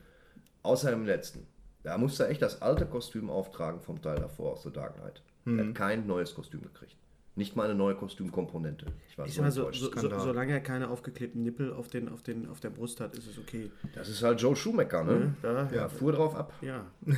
[0.63, 1.47] Außer im letzten.
[1.83, 5.21] Da musste er echt das alte Kostüm auftragen vom Teil davor aus The Dark Knight.
[5.45, 6.97] Er hat kein neues Kostüm gekriegt.
[7.35, 8.87] Nicht mal eine neue Kostümkomponente.
[9.07, 12.23] Ich war Ich so mal, so, so, solange er keine aufgeklebten Nippel auf, den, auf,
[12.23, 13.71] den, auf der Brust hat, ist es okay.
[13.93, 15.35] Das ist halt Joe Schumacher, ne?
[15.41, 16.51] Da, Ja, fuhr drauf ab.
[16.61, 16.85] ja.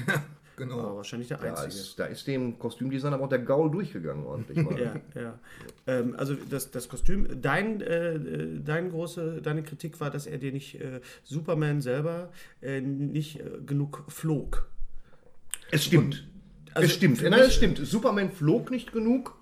[0.59, 0.79] Genau.
[0.79, 1.67] Aber wahrscheinlich der Da Einzige.
[1.69, 4.79] ist, da ist dem Kostümdesigner aber auch der Gaul durchgegangen ordentlich mal.
[5.15, 5.39] Ja, ja.
[5.87, 8.19] Ähm, also das, das Kostüm, dein, äh,
[8.63, 13.43] dein große, deine Kritik war, dass er dir nicht, äh, Superman selber, äh, nicht äh,
[13.65, 14.67] genug flog.
[15.71, 16.27] Es stimmt.
[16.73, 17.21] Also es stimmt.
[17.23, 17.77] Nein, es stimmt.
[17.79, 19.35] Superman flog nicht genug.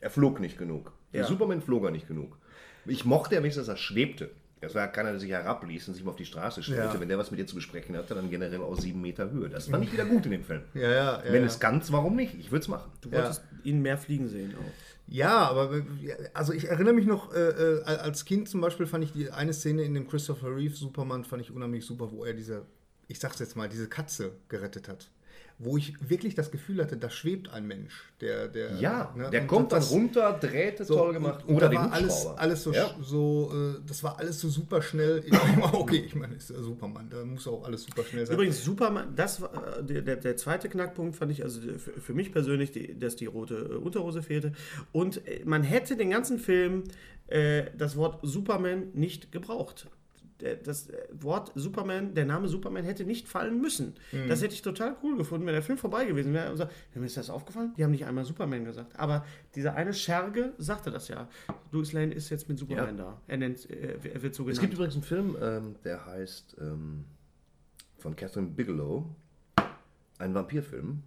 [0.00, 0.92] Er flog nicht genug.
[1.12, 1.24] Ja.
[1.24, 2.38] Superman flog er nicht genug.
[2.86, 4.30] Ich mochte ja wenigstens, dass er schwebte.
[4.62, 6.94] Es war keiner, der sich herabließ und sich mal auf die Straße stellte.
[6.94, 7.00] Ja.
[7.00, 9.48] Wenn der was mit dir zu besprechen hatte, dann generell aus sieben Meter Höhe.
[9.48, 10.62] Das fand ich wieder gut in dem Film.
[10.74, 11.46] Ja, ja, Wenn ja.
[11.46, 12.38] es kannst, warum nicht?
[12.38, 12.90] Ich würde es machen.
[13.00, 14.72] Du wolltest ihn mehr fliegen sehen auch.
[15.12, 15.82] Ja, aber
[16.34, 19.52] also ich erinnere mich noch, äh, äh, als Kind zum Beispiel fand ich die eine
[19.52, 22.62] Szene in dem Christopher Reeve Superman fand ich unheimlich super, wo er diese,
[23.08, 25.10] ich sag's jetzt mal, diese Katze gerettet hat.
[25.62, 28.10] Wo ich wirklich das Gefühl hatte, da schwebt ein Mensch.
[28.22, 31.44] Der, der, Ja, ne, der kommt dann das- runter, Drähte so, toll gemacht.
[31.46, 32.94] Und, Oder da war alles, alles so, Ja.
[33.02, 35.22] so äh, das war alles so super schnell.
[35.72, 38.34] okay, ich meine, ist der Superman, da muss auch alles super schnell sein.
[38.36, 42.32] Übrigens, Superman, das war äh, der, der, zweite Knackpunkt, fand ich, also für, für mich
[42.32, 44.52] persönlich, die, dass die rote äh, Unterhose fehlte.
[44.92, 46.84] Und äh, man hätte den ganzen Film
[47.26, 49.88] äh, das Wort Superman nicht gebraucht.
[50.40, 53.94] Der, das Wort Superman, der Name Superman hätte nicht fallen müssen.
[54.28, 56.50] Das hätte ich total cool gefunden, wenn der Film vorbei gewesen wäre.
[56.50, 57.72] Und sagt, mir ist das aufgefallen?
[57.76, 58.98] Die haben nicht einmal Superman gesagt.
[58.98, 59.24] Aber
[59.54, 61.28] dieser eine Scherge sagte das ja.
[61.72, 63.20] Louis Lane ist jetzt mit Superman da.
[63.26, 64.56] Er, nennt, äh, er wird so genannt.
[64.56, 67.04] Es gibt übrigens einen Film, ähm, der heißt ähm,
[67.98, 69.06] von Catherine Bigelow,
[70.18, 71.02] ein Vampirfilm.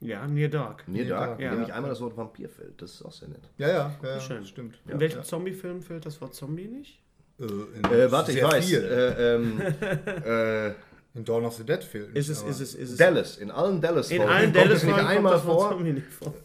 [0.00, 0.88] ja, Near Dark.
[0.88, 1.50] Near Dark, Dark, in ja.
[1.52, 2.80] dem nicht einmal das Wort Vampir fällt.
[2.82, 3.48] Das ist auch sehr nett.
[3.58, 4.44] ja, ja, ja, Schön.
[4.44, 4.78] stimmt.
[4.88, 7.00] In welchem Zombie-Film fällt das Wort Zombie nicht?
[7.40, 8.64] Äh, in Äh, warte, ich weiß.
[8.66, 8.82] viel.
[8.82, 9.60] Äh, ähm,
[10.24, 10.68] äh,
[11.14, 12.14] in Dawn of the Dead Film.
[12.14, 12.96] Ist es, ist es, ist es.
[12.96, 15.80] Dallas, in allen Dallas In allen kommt Dallas es nicht einmal kommt vor.
[15.80, 16.34] Nicht vor.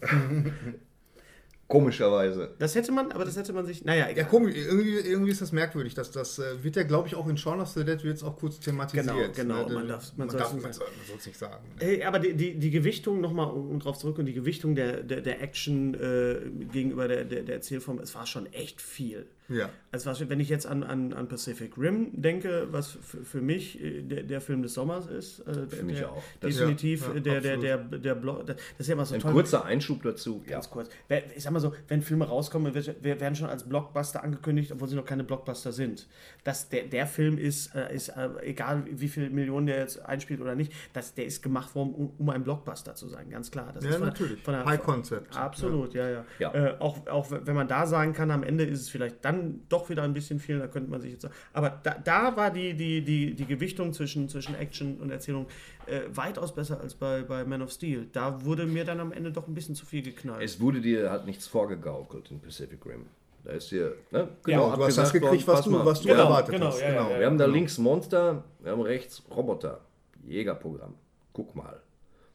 [1.68, 2.54] Komischerweise.
[2.58, 3.84] Das hätte man, aber das hätte man sich.
[3.84, 4.24] Naja, Ja, egal.
[4.24, 5.92] komisch, irgendwie, irgendwie ist das merkwürdig.
[5.92, 8.22] dass das äh, wird ja, glaube ich, auch in Shaun of the Dead wird es
[8.22, 9.06] auch kurz thematisiert.
[9.34, 9.74] Genau, genau, Ne?
[9.74, 10.90] man darf- man man darf nicht man sagen.
[11.06, 11.62] soll es nicht sagen.
[11.78, 11.84] ne?
[11.86, 15.02] Hey, aber die, die, die Gewichtung, nochmal um, um drauf zurück, und die Gewichtung der,
[15.02, 16.36] der, der Action äh,
[16.72, 19.26] gegenüber der, der, der Erzählform, es war schon echt viel.
[19.48, 19.70] Ja.
[20.04, 23.82] War, schon- wenn ich jetzt an, an, an Pacific Rim denke, was für, für mich
[23.82, 26.22] äh, der, der Film des Sommers ist, äh, der, mich auch.
[26.42, 29.32] Definitiv Ja, ja, der, der, der, der Block, das ist ja immer so Ein toll.
[29.32, 30.42] kurzer Einschub dazu.
[30.46, 30.52] Ja.
[30.52, 30.88] Ganz kurz.
[31.08, 34.88] Wer- Ich sag mal so, wenn Filme rauskommen, wir werden schon als Blockbuster angekündigt, obwohl
[34.88, 36.06] sie noch keine Blockbuster sind.
[36.44, 40.40] Dass der, der Film ist, äh, ist äh, egal wie viele Millionen der jetzt einspielt
[40.42, 43.70] oder nicht, dass der ist gemacht worden, um, um ein Blockbuster zu sein, ganz klar.
[43.72, 44.42] Das Ja, ist von natürlich.
[44.42, 45.34] Von der, High Concept.
[45.34, 46.24] Absolut, ja, ja.
[46.38, 46.52] Ja.
[46.54, 49.37] Äh, auch, auch wenn man da sagen kann, am Ende ist es vielleicht dann
[49.68, 51.34] doch wieder ein bisschen viel, da könnte man sich jetzt sagen.
[51.52, 55.46] Aber da, da war die, die, die, die Gewichtung zwischen, zwischen Action und Erzählung
[55.86, 58.06] äh, weitaus besser als bei, bei Man of Steel.
[58.12, 60.42] Da wurde mir dann am Ende doch ein bisschen zu viel geknallt.
[60.42, 63.06] Es wurde dir halt nichts vorgegaukelt in Pacific Rim.
[63.44, 66.54] Da ist dir ne, Genau, du hast das gekriegt, was du, was du Genau, erwartet
[66.54, 66.80] genau, hast.
[66.80, 67.18] ja, ja, ja.
[67.20, 69.80] Wir haben da links Monster, wir haben rechts Roboter.
[70.26, 70.94] Jägerprogramm.
[71.32, 71.80] Guck mal.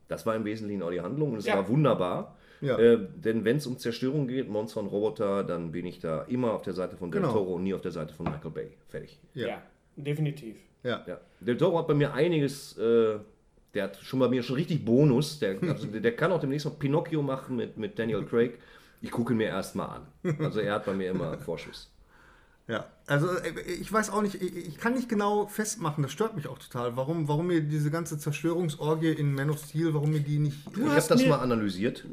[0.07, 1.55] Das war im Wesentlichen auch die Handlung und es Ja.
[1.57, 2.35] war wunderbar.
[2.63, 2.77] Ja.
[2.77, 6.53] Äh, denn wenn es um Zerstörung geht, Monster und Roboter, dann bin ich da immer
[6.53, 7.33] auf der Seite von Del Genau.
[7.33, 8.67] Toro und nie auf der Seite von Michael Bay.
[8.87, 9.19] Fertig.
[9.33, 9.61] Ja.
[9.97, 10.55] definitiv.
[10.83, 11.03] Ja.
[11.05, 11.19] Ja.
[11.41, 13.19] Del Toro hat bei mir einiges, äh,
[13.73, 15.39] der hat schon bei mir schon richtig Bonus.
[15.39, 18.57] Der, also der, der kann auch demnächst noch Pinocchio machen mit, mit Daniel Craig.
[19.01, 20.37] Ich gucke ihn mir erstmal an.
[20.39, 21.92] Also er hat bei mir immer Vorschuss.
[22.67, 26.35] Ja, also äh, ich weiß auch nicht, ich ich kann nicht genau festmachen, das stört
[26.35, 30.21] mich auch total, warum, warum mir diese ganze Zerstörungsorgie in Man of Steel, warum mir
[30.21, 30.57] die nicht...
[30.71, 32.05] ich habe hast das mal analysiert.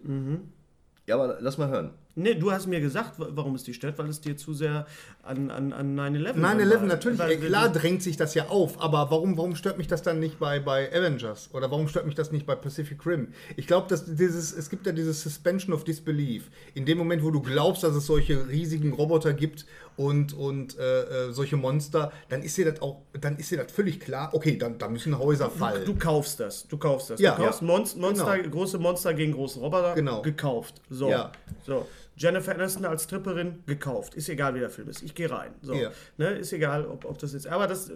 [1.06, 1.90] Ja, aber lass mal hören.
[2.16, 4.86] Nee, du hast mir gesagt, wa- warum es dich stört, weil es dir zu sehr
[5.22, 6.82] an, an, an 9-11 9-11, war.
[6.82, 10.18] natürlich, Weil- klar drängt sich das ja auf, aber warum, warum stört mich das dann
[10.18, 11.50] nicht bei, bei Avengers?
[11.52, 13.28] Oder warum stört mich das nicht bei Pacific Rim?
[13.56, 16.50] Ich glaube, dass dieses, es gibt ja dieses Suspension of Disbelief.
[16.74, 19.64] In dem Moment, wo du glaubst, dass es solche riesigen Roboter gibt
[19.96, 23.70] und, und äh, äh, solche Monster, dann ist dir das auch, dann ist dir das
[23.70, 25.84] völlig klar, okay, dann, da müssen Häuser fallen.
[25.84, 27.20] Du kaufst das, du kaufst das.
[27.20, 27.36] Ja.
[27.36, 27.66] du kaufst Ja.
[27.68, 28.50] Monst Monster, Genau.
[28.50, 30.22] große Monster gegen große Roboter, Genau.
[30.22, 30.80] gekauft.
[30.90, 31.08] So.
[31.08, 31.30] Ja.
[31.64, 31.86] so.
[32.20, 34.14] Jennifer Aniston als Tripperin, gekauft.
[34.14, 35.02] Ist egal, wie der Film ist.
[35.02, 35.52] Ich gehe rein.
[35.62, 35.72] So.
[35.72, 35.90] Ja.
[36.18, 36.32] Ne?
[36.32, 37.46] Ist egal, ob, ob das jetzt.
[37.46, 37.94] Aber das, äh,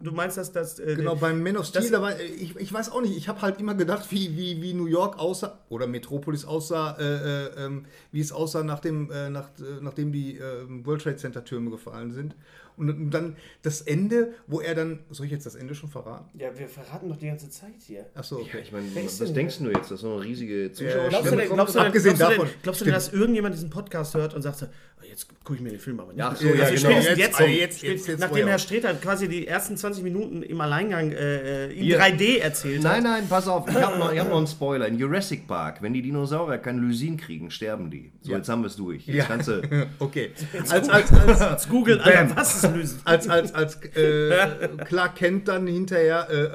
[0.00, 0.78] du meinst, dass das.
[0.78, 3.58] äh, Genau, beim Man of Steel, war, ich, ich weiß auch nicht, ich habe halt
[3.58, 8.20] immer gedacht, wie, wie, wie New York aussah, oder Metropolis aussah, äh, äh, ähm, wie
[8.20, 12.36] es aussah, nachdem, äh, nach, äh, nachdem die äh, World Trade Center Türme gefallen sind.
[12.76, 16.26] Und dann das Ende, wo er dann, soll ich jetzt das Ende schon verraten?
[16.38, 18.06] Ja, wir verraten doch die ganze Zeit hier.
[18.14, 18.48] Achso, okay.
[18.54, 21.08] Ja, ich meine, ist was denn denkst du jetzt, dass so eine riesige Ja, Zuschauer
[21.08, 23.12] Glaubst du, denn, glaubst, du denn, Abgesehen glaubst, du davon, denn, glaubst du denn, stimmt.
[23.14, 26.00] dass irgendjemand diesen Podcast hört und sagt so, "Oh, jetzt gucke ich mir den Film
[26.00, 26.98] aber nicht Ja, an?" so, ja, Also genau.
[27.00, 28.46] Jetzt, jetzt, also jetzt, jetzt, jetzt, nachdem?
[28.48, 32.96] Herr Streter quasi die ersten 20 Minuten im Alleingang äh, in Ihr- 3D erzählt Nein,
[32.96, 33.02] hat.
[33.04, 34.88] nein, pass auf, ich habe noch, ich hab noch einen Spoiler.
[34.88, 38.12] In Jurassic Park, wenn die Dinosaurier kein Lysin kriegen, sterben die.
[38.20, 38.38] So, Ja.
[38.38, 39.06] jetzt haben wir es durch.
[39.06, 39.24] Jetzt Ja.
[39.26, 39.62] kannst du,
[40.00, 40.30] okay.
[40.68, 43.00] Als, als, als, Jetzt googeln, Alter, was ist Lösen?
[43.04, 46.48] als, als, als äh, Clark Kent dann hinterher äh,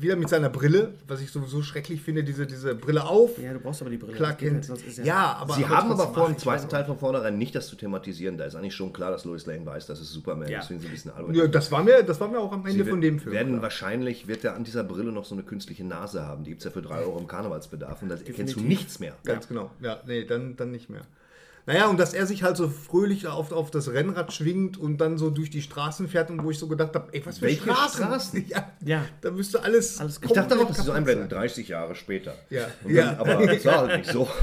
[0.00, 3.38] wieder mit seiner Brille, was ich sowieso schrecklich finde, diese, diese Brille auf.
[3.38, 4.16] Ja, du brauchst aber die Brille.
[4.16, 4.64] Clark Kent.
[4.64, 5.54] sonst ist ja- Ja, aber.
[5.54, 8.36] Sie haben aber vor dem zweiten Teil von vornherein nicht das zu thematisieren.
[8.38, 10.58] Da ist eigentlich schon klar, dass Lois Lane weiß, dass es Superman Ja.
[10.58, 10.64] ist.
[10.70, 11.34] Deswegen sie ein bisschen.
[11.34, 13.34] Ja, das war mir, das war mir auch am Ende Sie von dem Film.
[13.34, 13.62] werden klar.
[13.62, 16.44] wahrscheinlich, wird er an dieser Brille noch so eine künstliche Nase haben.
[16.44, 19.14] Die gibt es ja für 3 Euro im Karnevalsbedarf und da erkennst du nichts mehr.
[19.24, 19.70] Ganz genau.
[19.80, 21.02] Ja, nee, dann, dann nicht mehr.
[21.66, 25.18] Naja, und dass er sich halt so fröhlich auf, auf das Rennrad schwingt und dann
[25.18, 27.62] so durch die Straßen fährt und wo ich so gedacht habe, ey, was für Welche
[27.62, 28.04] Straßen?
[28.04, 28.44] Straßen?
[28.48, 29.04] Ja, Ja.
[29.20, 30.00] da müsste alles.
[30.00, 31.38] Alles Ich dachte auch, das ist so einblenden, sein.
[31.38, 32.34] 30 Jahre später.
[32.48, 32.66] Ja.
[32.82, 33.12] Und Ja.
[33.12, 34.28] dann, aber es war halt nicht so.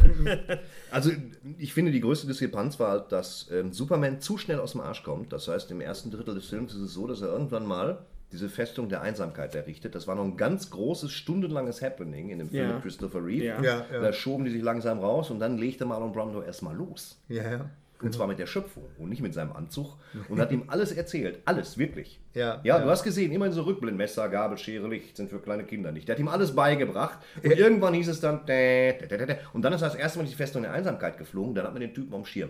[0.89, 1.11] Also
[1.57, 5.03] ich finde, die größte Diskrepanz war halt, dass ähm, Superman zu schnell aus dem Arsch
[5.03, 5.33] kommt.
[5.33, 8.49] Das heißt, im ersten Drittel des Films ist es so, dass er irgendwann mal diese
[8.49, 9.95] Festung der Einsamkeit errichtet.
[9.95, 12.73] Das war noch ein ganz großes, stundenlanges Happening in dem Film Ja.
[12.73, 13.45] mit Christopher Reeve.
[13.45, 13.61] Ja.
[13.61, 14.01] Ja, ja.
[14.01, 17.21] Da schoben die sich langsam raus und dann legte Marlon Brando erstmal los.
[17.29, 17.69] Ja, ja.
[17.99, 19.95] Und zwar mit der Schöpfung und nicht mit seinem Anzug.
[20.29, 21.39] Und hat ihm alles erzählt.
[21.45, 22.19] Alles, wirklich.
[22.35, 22.79] Ja, ja, ja.
[22.83, 25.91] du hast gesehen, immer in so Rückblenden, Messer, Gabel, Schere, Licht sind für kleine Kinder
[25.91, 26.07] nicht.
[26.07, 27.17] Der hat ihm alles beigebracht.
[27.43, 29.35] Und irgendwann hieß es dann, dä, dä, dä, dä, dä.
[29.53, 31.55] und dann ist er das erste Mal die Festung der Einsamkeit geflogen.
[31.55, 32.49] Dann hat man den Typen am Schirm.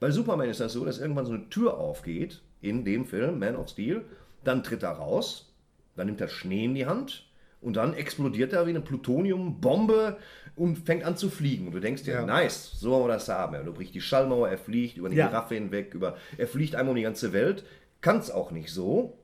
[0.00, 3.54] Bei Superman ist das so, dass irgendwann so eine Tür aufgeht, in dem Film, Man
[3.54, 4.04] of Steel.
[4.44, 5.52] Dann tritt er raus,
[5.96, 7.26] dann nimmt er Schnee in die Hand
[7.60, 10.16] und dann explodiert er wie eine Plutoniumbombe
[10.56, 11.66] und fängt an zu fliegen.
[11.68, 12.26] Und du denkst dir, Ja.
[12.26, 13.54] nice, so wollen wir das haben.
[13.54, 15.28] Er bricht die Schallmauer, er fliegt über eine Ja.
[15.28, 17.64] Giraffe hinweg, über, er fliegt einmal um die ganze Welt.
[18.00, 19.18] Kann es auch nicht so.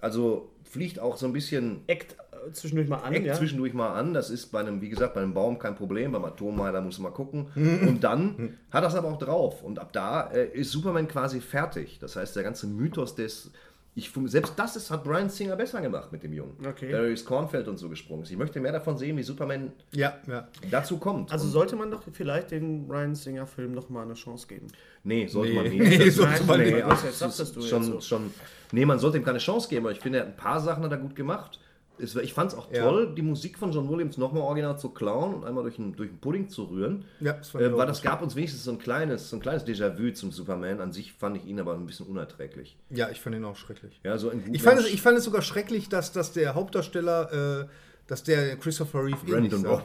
[0.00, 3.34] Also fliegt auch so ein bisschen Eckt äh, zwischendurch mal an, eckt ja.
[3.34, 4.14] zwischendurch mal an.
[4.14, 6.12] Das ist bei einem, wie gesagt, bei einem Baum kein Problem.
[6.12, 7.46] Beim Atommeiler muss man mal gucken.
[7.56, 9.64] Und dann hat er es aber auch drauf.
[9.64, 11.98] Und ab da äh, ist Superman quasi fertig.
[12.00, 13.50] Das heißt, der ganze Mythos des.
[13.98, 16.54] Ich, selbst das ist, hat Brian Singer besser gemacht mit dem Jungen.
[16.64, 16.88] Okay.
[16.88, 18.30] Der durchs Kornfeld und so gesprungen ist.
[18.30, 20.46] Ich möchte mehr davon sehen, wie Superman Ja, ja.
[20.70, 21.32] dazu kommt.
[21.32, 24.68] Also Und- sollte man doch vielleicht den Ryan Singer Film noch mal eine Chance geben.
[25.02, 25.56] Nee, sollte Nee.
[25.56, 25.78] man nicht.
[25.98, 26.84] Nee, Das- sollte man nee, nicht.
[26.86, 28.00] du ist schon, so.
[28.00, 28.30] schon,
[28.72, 30.84] nee, man sollte ihm keine Chance geben, aber ich finde, er hat ein paar Sachen
[30.84, 31.58] hat er gut gemacht.
[32.00, 32.82] Es, ich fand es auch Ja.
[32.84, 36.10] toll, die Musik von John Williams nochmal original zu klauen und einmal durch einen, durch
[36.10, 37.04] einen Pudding zu rühren.
[37.20, 40.12] Ja, das äh, weil das gab uns wenigstens so ein kleines, so ein kleines Déjà-vu
[40.12, 40.80] zum Superman.
[40.80, 42.76] An sich fand ich ihn aber ein bisschen unerträglich.
[42.90, 44.00] Ja, ich fand ihn auch schrecklich.
[44.04, 47.66] Ja, so Ich fand, es, ich fand es sogar schrecklich, dass, dass der Hauptdarsteller, äh,
[48.06, 49.70] dass der Christopher Reeve ähnlich Brandon sah.
[49.70, 49.84] Robb.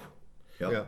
[0.59, 0.71] Ja.
[0.71, 0.87] Ja,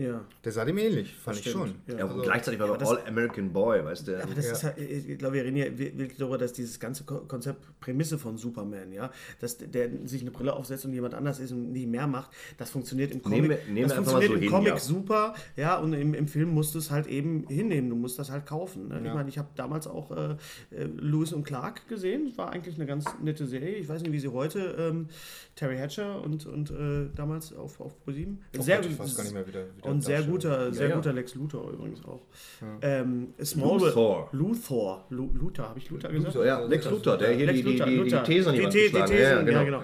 [0.00, 0.24] Ja.
[0.44, 1.68] der sah dem ähnlich, fand ich stimmt.
[1.68, 1.74] schon.
[1.88, 1.98] Ja.
[1.98, 4.22] Ja, und Also- gleichzeitig war er das- All-American Boy, weißt du?
[4.22, 4.52] Aber das Ja.
[4.52, 8.16] ist halt, ich glaube, wir reden hier wirklich darüber, dass dieses ganze Ko- Konzept, Prämisse
[8.18, 11.88] von Superman, ja, dass der sich eine Brille aufsetzt und jemand anders ist und nicht
[11.88, 14.68] mehr macht, das funktioniert im Comic, Nehmen wir- nehmen das funktioniert so im hin, Comic
[14.68, 14.78] ja.
[14.78, 18.30] super, ja, und im, im Film musst du es halt eben hinnehmen, du musst das
[18.30, 18.88] halt kaufen.
[18.88, 18.98] Ne?
[19.00, 19.14] Ich Ja.
[19.14, 20.36] meine, ich habe damals auch äh,
[20.70, 24.20] äh, Lewis und Clark gesehen, war eigentlich eine ganz nette Serie, ich weiß nicht, wie
[24.20, 25.08] sie heute, ähm,
[25.56, 28.38] Terry Hatcher und, und äh, damals auf, auf ProSieben.
[28.54, 30.88] Oh Gott, ich weiß gar nicht mehr, wie der- wie der Und sehr guter, sehr
[30.88, 30.94] ja.
[30.96, 32.20] guter Lex Luthor übrigens auch.
[32.82, 34.28] Ähm, Smallville- Luthor.
[34.32, 35.04] Luthor.
[35.10, 36.32] Lu- Luther, habe ich Luther gesagt?
[36.32, 38.24] So, ja, Lex Luthor, der hier Lex die, die, Luthor, die, die Luthor.
[38.24, 39.48] These an die, die geschlagen Thesen, hat.
[39.48, 39.82] ja, genau.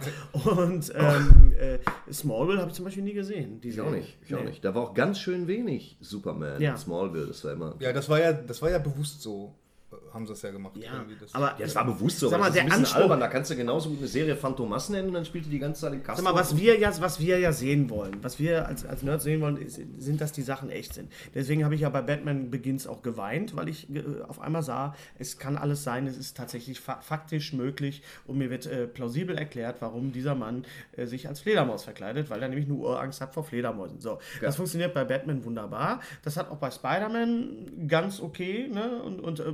[0.63, 3.61] Und ähm, äh, Smallville habe ich zum Beispiel nie gesehen.
[3.61, 4.65] Die Ich auch nicht, ich auch nicht.
[4.65, 6.73] Da war auch ganz schön wenig Superman Ja.
[6.73, 7.27] in Smallville.
[7.27, 7.75] Das war immer.
[7.81, 9.55] Ja, das war ja, das war ja bewusst so,
[10.15, 10.77] haben sie das ja gemacht.
[10.77, 12.29] Ja, das- aber Ja, das war bewusst so.
[12.29, 13.21] Sag mal, das ist der ein bisschen Anspruch, albern.
[13.21, 15.83] Da kannst du genauso gut eine Serie Phantomas nennen und dann spielt die die ganze
[15.83, 16.25] Zeit im Kasten.
[16.25, 19.25] Sag mal, was wir, ja, was wir ja sehen wollen, was wir als, als Nerds
[19.25, 21.11] sehen wollen, ist, sind, dass die Sachen echt sind.
[21.35, 24.95] Deswegen habe ich ja bei Batman Begins auch geweint, weil ich äh, auf einmal sah,
[25.19, 29.37] es kann alles sein, es ist tatsächlich fa faktisch möglich und mir wird äh, plausibel
[29.37, 30.65] erklärt, warum dieser Mann
[30.97, 34.01] äh, sich als Fledermaus verkleidet, weil er nämlich nur Urangst hat vor Fledermäusen.
[34.01, 36.01] So, das funktioniert bei Batman wunderbar.
[36.23, 39.03] Das hat auch bei Spider-Man ganz okay, ne?
[39.03, 39.45] Und, und äh,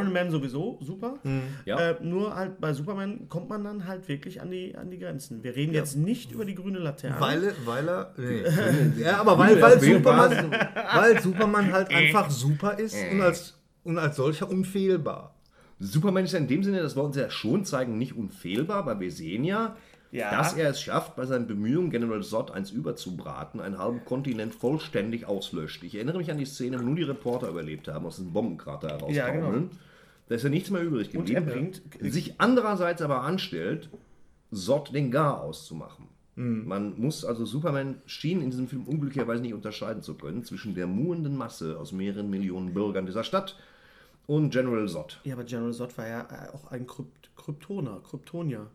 [0.00, 1.18] Iron Man sowieso super.
[1.64, 1.78] Ja.
[1.90, 5.42] Äh, nur halt bei Superman kommt man dann halt wirklich an die, an die Grenzen.
[5.42, 7.20] Wir reden jetzt nicht über die grüne Laterne.
[7.20, 8.14] Weil, weil er.
[8.18, 9.02] Nee.
[9.02, 10.50] ja, aber weil, weil, Superman,
[10.94, 15.34] weil Superman halt einfach super ist und als, und als solcher unfehlbar.
[15.78, 19.00] Superman ist ja in dem Sinne, das wollen sie ja schon zeigen, nicht unfehlbar, weil
[19.00, 19.76] wir sehen ja,
[20.12, 20.30] Ja.
[20.30, 25.26] dass er es schafft, bei seinen Bemühungen, General Zod eins überzubraten, einen halben Kontinent vollständig
[25.26, 25.82] auslöscht.
[25.84, 28.88] Ich erinnere mich an die Szene, wo nur die Reporter überlebt haben, aus diesem Bombenkrater
[28.88, 29.14] heraus.
[29.14, 29.52] Ja, genau.
[30.30, 31.48] Da ist ja nichts mehr übrig Und geblieben.
[31.48, 33.88] er bringt- sich andererseits aber anstellt,
[34.52, 36.06] Zod den Gar auszumachen.
[36.36, 36.66] Mhm.
[36.68, 40.86] Man muss also, Superman schien in diesem Film unglücklicherweise nicht unterscheiden zu können zwischen der
[40.86, 43.56] muhenden Masse aus mehreren Millionen Bürgern dieser Stadt
[44.28, 45.20] und General Zod.
[45.24, 48.66] Ja, aber General Zod war ja äh, auch ein Krypt Kryptoner, Kryptonier.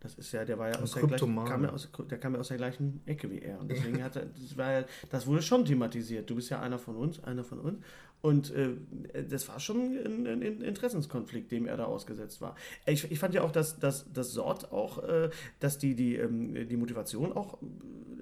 [0.00, 2.40] Das ist ja, der war ja aus der, gleichen, kam ja aus, der kam ja
[2.40, 3.58] aus der gleichen Ecke wie er.
[3.60, 6.28] Und deswegen hat er, das, war ja, das wurde schon thematisiert.
[6.28, 7.78] Du bist ja einer von uns, einer von uns.
[8.22, 8.70] Und äh,
[9.28, 12.56] das war schon ein, ein Interessenskonflikt, dem er da ausgesetzt war.
[12.86, 15.30] Ich, ich fand ja auch, dass, dass, dass Sort auch, äh,
[15.60, 17.58] dass die, die, ähm, die Motivation auch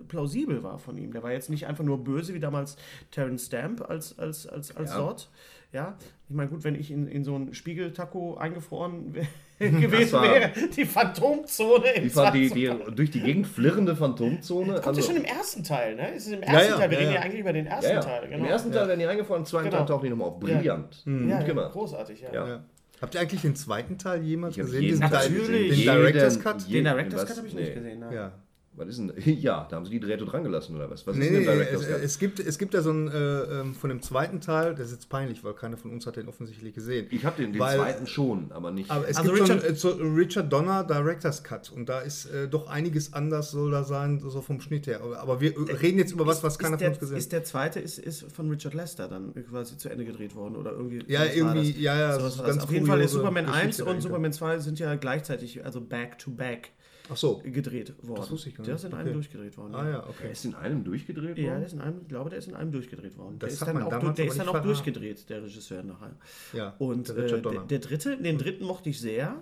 [0.08, 1.12] plausibel war von ihm.
[1.12, 2.76] Der war jetzt nicht einfach nur böse, wie damals
[3.10, 4.96] Terence Stamp als, als, als, als Ja.
[4.96, 5.30] Sort.
[5.72, 5.96] Ja,
[6.28, 9.26] ich meine, gut, wenn ich in, in so ein Spiegeltaco eingefroren wär-
[9.58, 14.80] gewesen war- wäre, die Phantomzone im Die, war die, die durch die Gegend flirrende Phantomzone.
[14.80, 16.14] Kommt ja schon im ersten Teil, ne?
[16.14, 16.90] Es ist im ersten ja, Teil.
[16.90, 17.20] Wir ja, reden ja, ja.
[17.22, 18.00] eigentlich über den ersten ja, ja.
[18.00, 18.28] Teil.
[18.28, 18.44] Genau.
[18.44, 19.78] Im ersten Teil werden die eingefahren, im zweiten Genau.
[19.78, 20.40] Teil tauchen die nochmal auf.
[20.40, 21.02] Brillant.
[21.04, 21.72] Gut ja, ja, gemacht.
[21.72, 22.32] großartig, ja.
[22.32, 22.48] Ja.
[22.48, 22.64] Ja.
[23.00, 24.82] Habt ihr eigentlich den zweiten Teil jemals gesehen?
[24.82, 25.28] jeden Diesen Teil.
[25.28, 26.72] Den Director's Cut?
[26.72, 27.60] Den Director's Cut habe ich nee.
[27.62, 28.00] nicht gesehen.
[28.00, 28.14] Ne?
[28.14, 28.32] Ja.
[28.76, 29.12] Was ist denn?
[29.40, 31.06] Ja, da haben sie die Drähte dran gelassen oder was?
[31.06, 32.02] Was Nee, ist denn der es, Director's Cut?
[32.04, 33.12] es, gibt, es gibt da so ein, äh,
[33.60, 36.26] ähm, von dem zweiten Teil, das ist jetzt peinlich, weil keiner von uns hat den
[36.28, 37.06] offensichtlich gesehen.
[37.10, 38.90] Ich habe den, den Weil- zweiten schon, aber nicht.
[38.90, 42.00] Aber es Also gibt Richard- so, einen, äh, so Richard Donner Director's Cut und da
[42.00, 45.00] ist äh, doch einiges anders soll da sein, so vom Schnitt her.
[45.02, 47.32] Aber, aber wir reden jetzt über was, was keiner ist von der, uns gesehen Ist
[47.32, 51.04] der zweite ist, ist von Richard Lester dann quasi zu Ende gedreht worden oder irgendwie?
[51.06, 54.00] Ja, irgendwie, ja, ja, So das was Auf jeden Fall ist Superman 1 Geschichte und.
[54.00, 56.70] Superman 2 sind ja gleichzeitig, also back to back
[57.12, 57.42] Ach so.
[57.44, 58.20] gedreht worden.
[58.20, 58.84] Das wusste ich gar Der nicht.
[58.84, 59.14] ist in einem Okay.
[59.14, 59.74] durchgedreht worden.
[59.74, 60.32] Ah ja, Der okay.
[60.32, 61.58] ist in einem durchgedreht Ja, worden?
[61.58, 63.38] der ist in einem, ich glaube, der ist in einem durchgedreht worden.
[63.38, 66.16] Das der ist dann auch, damals der ist dann auch durchgedreht, der Regisseur nachher.
[66.54, 69.36] Ja, Und der der, äh, der, der dritte, den dritten mochte ich sehr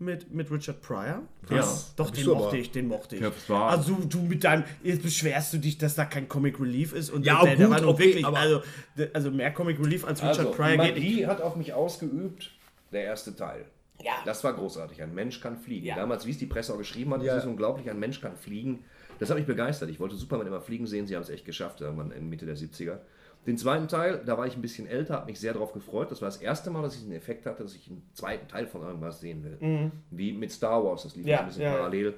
[0.00, 1.22] mit, mit Richard Pryor.
[1.50, 1.78] Ja.
[1.96, 3.22] Doch, den du mochte aber- ich, den mochte ich.
[3.22, 3.30] Ja,
[3.68, 7.24] also du mit deinem, jetzt beschwerst du dich, dass da kein Comic Relief ist und
[7.24, 8.62] Ja, der, der gut, war nun okay, wirklich, aber- also,
[8.98, 10.94] der- also mehr Comic Relief als Richard Also, Pryor die geht.
[10.96, 12.50] Magie hat auf mich ausgeübt,
[12.90, 13.66] der erste Teil.
[14.04, 14.12] Ja.
[14.24, 15.02] Das war großartig.
[15.02, 15.86] Ein Mensch kann fliegen.
[15.86, 15.96] Ja.
[15.96, 17.34] Damals, wie es die Presse auch geschrieben hat, Ja.
[17.34, 18.84] das ist unglaublich, ein Mensch kann fliegen.
[19.18, 19.88] Das hat mich begeistert.
[19.90, 21.06] Ich wollte Superman immer fliegen sehen.
[21.06, 22.98] Sie haben es echt geschafft, irgendwann in Mitte der 70er.
[23.46, 26.10] Den zweiten Teil, da war ich ein bisschen älter, habe mich sehr darauf gefreut.
[26.10, 28.66] Das war das erste Mal, dass ich den Effekt hatte, dass ich einen zweiten Teil
[28.66, 29.90] von irgendwas sehen will.
[30.10, 31.30] Wie mit Star Wars, das lief Mhm.
[31.30, 31.76] Ja, ein bisschen ja, ja.
[31.76, 32.14] parallel.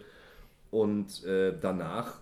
[0.71, 2.21] Und äh, danach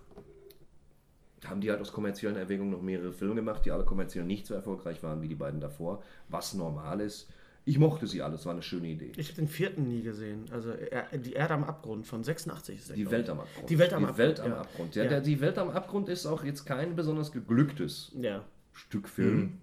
[1.46, 4.54] haben die halt aus kommerziellen Erwägungen noch mehrere Filme gemacht, die alle kommerziell nicht so
[4.54, 7.30] erfolgreich waren wie die beiden davor, was normal ist.
[7.66, 9.12] Ich mochte sie alle, es war eine schöne Idee.
[9.16, 10.44] Ich habe den vierten nie gesehen.
[10.50, 13.70] Also er, die Erde am Abgrund von 86 ist der, Die Welt am Abgrund.
[13.70, 14.18] Die Welt am die Abgrund.
[14.18, 14.60] Welt am ja.
[14.60, 14.94] Abgrund.
[14.94, 15.08] Ja, Ja.
[15.08, 18.12] Der, die Welt am Abgrund ist auch jetzt kein besonders geglücktes.
[18.72, 19.60] Stück Film,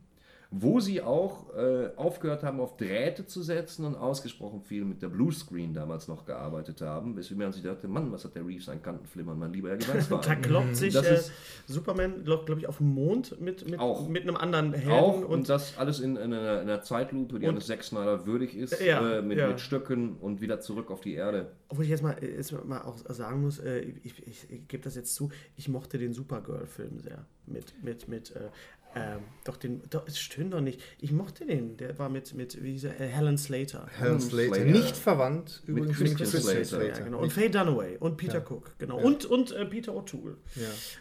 [0.53, 5.07] wo sie auch äh, aufgehört haben, auf Drähte zu setzen und ausgesprochen viel mit der
[5.07, 8.81] Bluescreen damals noch gearbeitet haben, weswegen man sich dachte, Mann, was hat der Reeves an
[8.81, 10.41] Kantenflimmern, mein lieber Herr Da Gewaltswagen.
[10.41, 11.19] kloppt sich äh,
[11.67, 14.09] Superman, glaube ich, auf dem Mond mit, mit, Auch.
[14.09, 14.91] mit einem anderen Helden.
[14.91, 18.25] Auch und, und das alles in, in, einer, in einer Zeitlupe, die eines Zack Snyder
[18.25, 19.47] würdig ist, Ja, äh, mit, ja.
[19.47, 21.53] mit Stöcken und wieder zurück auf die Erde.
[21.69, 24.83] Obwohl ich jetzt mal, äh, jetzt mal auch sagen muss, äh, ich, ich, ich gebe
[24.83, 27.25] das jetzt zu, ich mochte den Supergirl-Film sehr.
[27.47, 28.49] Mit, mit, mit, äh,
[28.95, 30.81] ähm, doch den, doch, es stimmt doch nicht.
[30.99, 33.87] Ich mochte den, der war mit, mit wie hieß er, äh, Helen Slater.
[33.97, 34.55] Helen Slater.
[34.55, 34.65] Slater.
[34.65, 36.65] Nicht verwandt übrigens mit Christian Slater.
[36.65, 36.87] Slater.
[36.87, 37.19] Ja, genau.
[37.19, 38.99] Und Faye Dunaway und Peter Cook, genau.
[38.99, 40.35] Und, und äh, Peter O'Toole.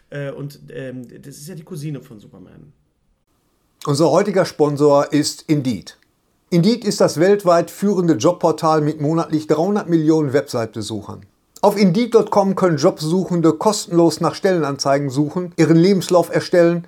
[0.09, 2.71] Äh, und ähm, das ist ja die Cousine von Superman.
[3.85, 5.97] Unser heutiger Sponsor ist Indeed.
[6.49, 11.25] Indeed ist das weltweit führende Jobportal mit monatlich 300 Millionen Website-Besuchern.
[11.63, 16.87] Auf Indeed.com können Jobsuchende kostenlos nach Stellenanzeigen suchen, ihren Lebenslauf erstellen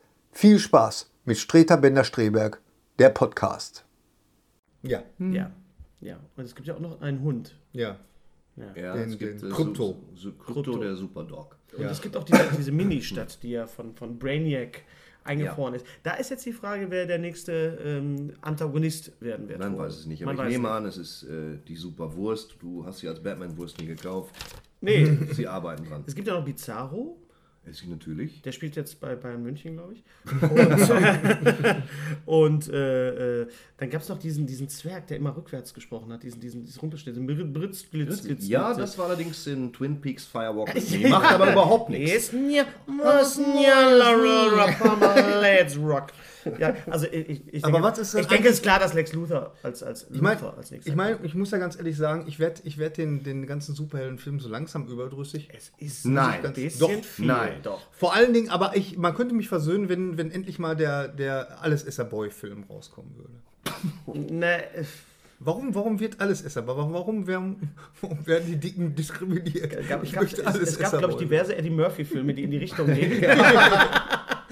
[0.31, 2.61] viel Spaß mit Streter Bender-Streberg,
[2.99, 3.85] der Podcast.
[4.83, 5.51] Ja, Ja.
[5.99, 6.19] Ja.
[6.35, 7.55] Und es gibt ja auch noch einen Hund.
[7.73, 7.97] ja.
[8.75, 9.95] Ja, Den- es gibt den äh, Krypto.
[10.13, 11.55] So Krypto, der Superdog.
[11.75, 14.81] Und es gibt auch diese, diese Mini-Stadt, die ja von, von Brainiac
[15.23, 15.85] eingefroren ist.
[16.03, 19.59] Da ist jetzt die Frage, wer der nächste ähm, Antagonist werden wird.
[19.59, 20.75] Man weiß es nicht, aber Man ich nehme nicht.
[20.77, 22.57] an, es ist äh, die Superwurst.
[22.59, 24.35] Du hast sie als Batman-Wurst nie gekauft.
[24.81, 26.03] Nee, Sie arbeiten dran.
[26.05, 27.17] es gibt ja noch Bizarro.
[27.63, 28.41] Es ist natürlich.
[28.41, 30.03] Der spielt jetzt bei Bayern München, glaube ich.
[30.41, 31.85] Und,
[32.25, 33.47] und äh, äh,
[33.77, 36.79] dann gab es noch diesen, diesen Zwerg, der immer rückwärts gesprochen hat, diesen, diesen, diesen
[36.79, 41.09] Rumpelschnitt, diesen Br- Britz, Glitz, Glitz, Ja, das war allerdings in Twin Peaks Firewalk Me.
[41.09, 42.11] Macht aber überhaupt nichts.
[45.41, 46.07] Let's rock.
[46.59, 48.79] Ja, also ich, ich, ich Aber denke, was ist das ich denke, es ist klar,
[48.79, 50.91] dass Lex Luthor als, als Ich meine, Luthor als nächstes.
[50.91, 53.75] ich, mein, ich muss ja ganz ehrlich sagen, ich werde ich werd den, den ganzen
[53.75, 55.49] Superheldenfilm so langsam überdrüssig.
[55.55, 56.45] es ist Nein.
[56.45, 57.25] ein bisschen Doch, viel.
[57.25, 57.59] nein.
[57.63, 57.81] doch.
[57.91, 61.61] Vor allen Dingen, aber ich, man könnte mich versöhnen, wenn, wenn endlich mal der, der
[61.61, 64.33] Alles-Esser-Boy-Film rauskommen würde.
[64.33, 64.63] Ne,
[65.43, 66.67] Warum, warum wird alles Esser?
[66.67, 69.73] Warum, warum, werden, warum werden die Dicken diskriminiert?
[69.73, 71.71] es gab, ich es gab, möchte es, alles es gab Esser glaube ich, diverse Eddie
[71.71, 73.23] Murphy-Filme, die in die Richtung gehen.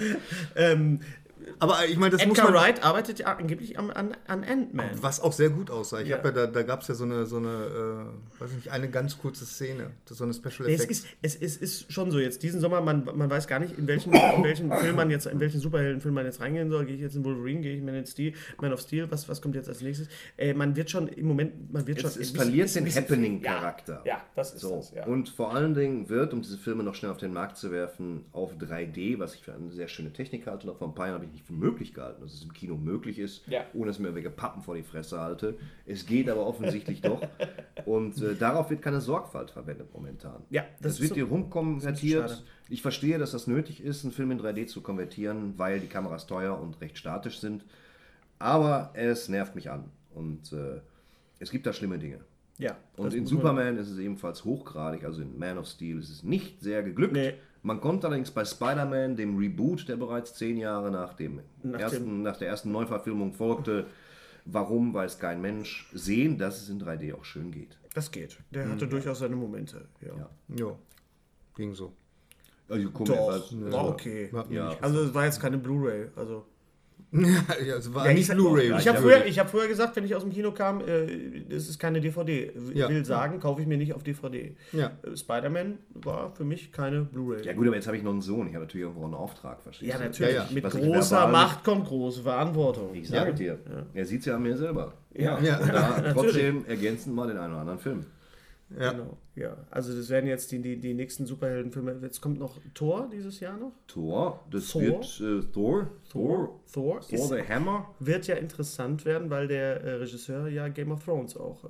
[0.56, 1.00] ähm,
[1.58, 2.60] Aber ich meine, das muss Edgar man...
[2.62, 4.90] Wright arbeitet ja angeblich am, an, an Ant-Man.
[5.02, 6.00] Was auch sehr gut aussah.
[6.00, 6.16] Ich Ja.
[6.18, 7.48] hab ja da, da gab es ja so eine, so eine
[8.38, 9.90] äh, weiß nicht, eine ganz kurze Szene.
[10.06, 13.04] So eine Special Nee, es, ist, es, es ist schon so, jetzt diesen Sommer, man,
[13.04, 16.24] man weiß gar nicht, in welchen, in welchen Film man jetzt, in welchen Superheldenfilm man
[16.26, 16.84] jetzt reingehen soll.
[16.86, 19.40] Gehe ich jetzt in Wolverine, gehe ich Man, in Steel, Man of Steel, was, was
[19.42, 20.08] kommt jetzt als nächstes?
[20.36, 22.22] Äh, man wird schon im Moment, man wird Es, schon.
[22.22, 24.02] es ein verliert bisschen- den Happening-Charakter.
[24.04, 24.76] Ja, ja, das ist So.
[24.76, 25.06] das, ja.
[25.06, 28.24] Und vor allen Dingen wird, um diese Filme noch schnell auf den Markt zu werfen,
[28.32, 31.16] auf 3D, was ich für eine sehr schöne Technik halte, noch vor ein paar Jahren
[31.22, 33.64] habe ich nicht für möglich gehalten, dass es im Kino möglich ist, Ja.
[33.74, 35.56] ohne dass ich mir irgendwelche Pappen vor die Fresse halte.
[35.86, 37.20] Es geht aber offensichtlich doch.
[37.86, 40.42] Und äh, darauf wird keine Sorgfalt verwendet momentan.
[40.50, 42.44] Ja, das das, wird so- hier rumkonvertiert.
[42.68, 46.26] Ich verstehe, dass das nötig ist, einen Film in 3D zu konvertieren, weil die Kameras
[46.26, 47.64] teuer und recht statisch sind.
[48.38, 49.84] Aber es nervt mich an.
[50.14, 50.80] Und äh,
[51.38, 52.20] es gibt da schlimme Dinge.
[52.58, 56.22] Ja, Und in Superman ist es ebenfalls hochgradig, also in Man of Steel ist es
[56.22, 57.14] nicht sehr geglückt.
[57.14, 57.32] Nee.
[57.62, 62.22] Man konnte allerdings bei Spider-Man, dem Reboot, der bereits zehn Jahre nach, dem Nach ersten,
[62.22, 63.86] nach der ersten Neuverfilmung folgte,
[64.46, 67.78] warum weiß kein Mensch, sehen, dass es in 3D auch schön geht.
[67.94, 68.38] Das geht.
[68.50, 69.88] Der hatte durchaus seine Momente.
[70.00, 70.16] Ja.
[70.16, 70.56] Ja.
[70.56, 70.78] Ja,
[71.56, 71.92] ging so.
[72.68, 74.30] Also, komm, Doch, war okay.
[74.48, 74.76] Ja.
[74.80, 76.06] Also es war jetzt keine Blu-ray.
[76.14, 76.46] Also
[77.66, 78.72] ja, es war Ja, nicht ich Blu-ray.
[78.78, 81.68] Ich habe früher, ich hab früher gesagt, wenn ich aus dem Kino kam, äh, das
[81.68, 82.52] ist keine DVD.
[82.54, 82.88] W- Ja.
[82.88, 84.54] Will sagen, kaufe ich mir nicht auf DVD.
[84.72, 84.92] Ja.
[85.02, 87.44] Äh, Spider-Man war für mich keine Blu-ray.
[87.44, 89.60] Ja gut, aber jetzt habe ich noch einen Sohn, ich habe natürlich irgendwo einen Auftrag,
[89.60, 90.04] verstehst Ja, du?
[90.04, 90.34] natürlich.
[90.34, 90.48] Ja, ja.
[90.52, 92.94] Mit Was ich großer Macht kommt große Verantwortung.
[92.94, 93.36] Ich sage Ja.
[93.36, 93.58] dir,
[93.92, 94.94] er sieht es ja an mir selber.
[95.12, 95.40] Ja.
[95.40, 95.58] Ja.
[95.58, 98.06] Und da trotzdem ergänzend mal den einen oder anderen Film.
[98.78, 98.92] Ja.
[98.92, 99.16] Genau.
[99.40, 99.56] Ja.
[99.70, 101.96] Also das werden jetzt die, die, die nächsten Superheldenfilme.
[102.02, 103.72] Jetzt kommt noch Thor dieses Jahr noch.
[103.86, 104.82] Thor, das Thor?
[104.82, 107.88] wird äh, Thor, Thor, Thor, Thor, ist, the Hammer.
[108.00, 111.68] wird ja interessant werden, weil der äh, Regisseur ja Game of Thrones auch äh,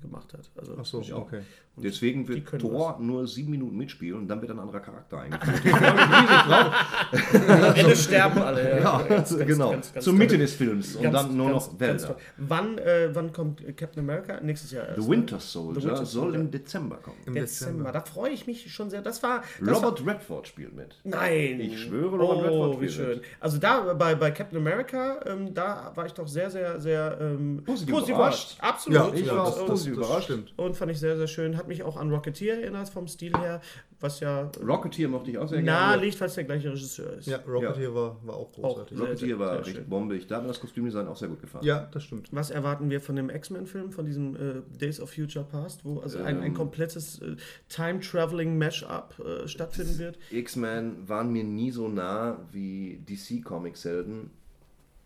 [0.00, 0.50] gemacht hat.
[0.56, 1.40] Also, Ach so, okay.
[1.76, 5.82] Deswegen wird Thor nur sieben Minuten mitspielen und dann wird ein anderer Charakter eingeführt.
[7.48, 8.80] Am Ende sterben alle.
[8.80, 9.70] ja, Ganz, ganz, genau.
[9.70, 10.18] ganz, ganz Zur toll.
[10.18, 12.16] Mitte des Films und Ganz- dann nur ganz- noch Wälder.
[12.36, 14.40] Wann, äh, wann kommt Captain America?
[14.40, 15.00] Nächstes Jahr erst.
[15.00, 15.10] The ne?
[15.16, 16.40] Winter Soldier The Winter soll Soldier.
[16.40, 17.09] im Dezember kommen.
[17.26, 17.40] Im Dezember.
[17.84, 17.92] Dezember.
[17.92, 19.02] Da freue ich mich schon sehr.
[19.02, 19.42] Das war.
[19.64, 20.96] Das Robert Redford spielt mit.
[21.04, 21.60] War, nein.
[21.60, 23.18] Ich schwöre, Robert Redford Oh, wie spielt schön.
[23.18, 23.24] mit.
[23.40, 27.62] Also da bei, bei Captain America, ähm, da war ich doch sehr, sehr, sehr ähm,
[27.64, 28.56] Positiv überrascht.
[28.60, 28.98] Absolut.
[28.98, 30.24] Ja, Ich ja, war das, auch positiv das überrascht.
[30.24, 30.52] stimmt.
[30.58, 31.56] Und fand ich sehr, sehr schön.
[31.56, 33.60] Hat mich auch an Rocketeer erinnert vom Stil her,
[34.00, 36.04] was ja Rocketeer mochte ich auch sehr nahe gerne.
[36.04, 37.26] liegt, weil es der gleiche Regisseur ist.
[37.26, 38.96] Ja, Rocketeer war, war auch großartig.
[38.96, 39.88] Sehr, Rocketeer sehr, war sehr schön.
[39.88, 40.26] bombig.
[40.26, 41.64] Da hat mir das Kostümdesign auch sehr gut gefallen.
[41.64, 42.28] Ja, das stimmt.
[42.32, 44.38] Was erwarten wir von dem X-Men-Film, von diesem äh,
[44.78, 46.54] Days of Future Past, wo also ein, ein Ähm.
[46.90, 47.36] Komplettes äh,
[47.68, 50.18] Time-Traveling-Mashup äh, stattfinden wird?
[50.30, 54.30] X-Men waren mir nie so nah wie DC-Comics-Helden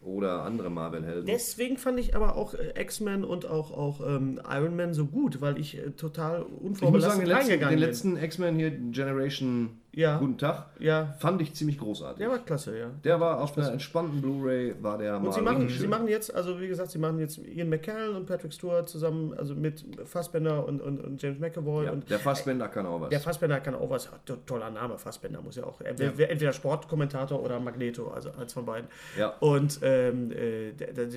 [0.01, 1.26] oder andere Marvel-Helden.
[1.26, 5.41] Deswegen fand ich aber auch äh, X-Men und auch, auch ähm, Iron Man so gut,
[5.41, 8.70] weil ich äh, total Ich muss unvorbelastet sagen, den letzten, reingegangen den letzten X-Men hier,
[8.70, 10.18] Generation Ja.
[10.18, 10.66] Guten Tag.
[10.80, 12.18] Ja, fand ich ziemlich großartig.
[12.18, 12.86] der war klasse, ja.
[13.05, 16.34] Der war auf einer entspannten Blu-ray, war der mal Und sie machen, sie machen jetzt,
[16.34, 20.66] also wie gesagt, sie machen jetzt Ian McKellen und Patrick Stewart zusammen, also mit Fassbender
[20.66, 23.11] und, und, und James McAvoy ja, und der Fassbender kann auch was.
[23.11, 26.30] Der Fassbender kann auch was, to- toller Name, Fassbender muss ja auch, er wär- wär
[26.30, 28.88] entweder Sportkommentator oder Magneto, also eins von beiden.
[29.18, 29.34] Ja.
[29.40, 30.72] Und ähm, äh,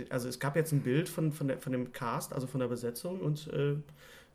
[0.10, 2.68] also es gab jetzt ein Bild von, von, der, von dem Cast, also von der
[2.68, 3.76] Besetzung und äh,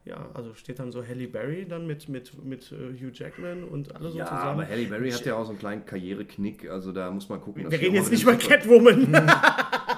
[0.05, 3.95] ja, also steht dann so Halle Berry dann mit, mit, mit äh, Hugh Jackman und
[3.95, 4.61] alle so ja, zusammen.
[4.61, 7.65] aber Halle Berry hat ja auch so einen kleinen Karriereknick, also da muss man gucken.
[7.65, 9.13] dass Wir reden jetzt nicht über Catwoman.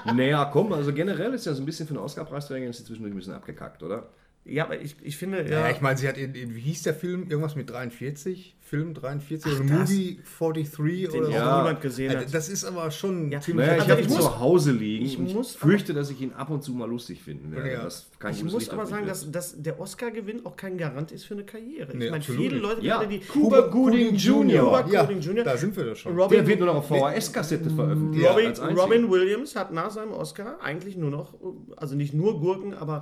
[0.05, 3.15] Naja, komm, also generell ist ja so ein bisschen für den Oscar-Preisträger ist sie zwischendurch
[3.15, 4.11] ein bisschen abgekackt, oder?
[4.45, 6.83] ja, aber ich, ich finde, Ja, ja, ich meine, sie hat in, in, wie hieß
[6.83, 7.31] der Film?
[7.31, 8.55] Irgendwas mit 43?
[8.67, 11.39] Film 43 oder das- Movie 43 oder den so?
[11.39, 12.33] auch niemand gesehen Ja, hat.
[12.35, 13.39] das ist aber schon Ja.
[13.41, 13.67] ziemlich.
[13.67, 16.33] Naja, ich habe ihn muss- zu Hause liegen ich ich muss fürchte, dass ich ihn
[16.33, 17.71] ab und zu mal lustig finden werde.
[17.73, 17.87] Ja.
[18.31, 21.95] ich muss aber sagen, dass, dass der Oscar-Gewinn auch kein Garant ist für eine Karriere.
[21.95, 22.57] Nee, ich meine, viele.
[22.57, 24.65] Leute, Ja, gerade die Cuba Gooding Jr.
[24.65, 25.45] Cuba ja, Gooding Jr.
[25.45, 26.19] da sind wir doch schon.
[26.19, 28.27] Robin, Der wird nur noch auf VHS-Kassette veröffentlicht.
[28.31, 28.79] Robin.
[28.79, 31.35] Robin Williams hat nach seinem Oscar eigentlich nur noch,
[31.77, 33.01] also nicht nur Gurken, aber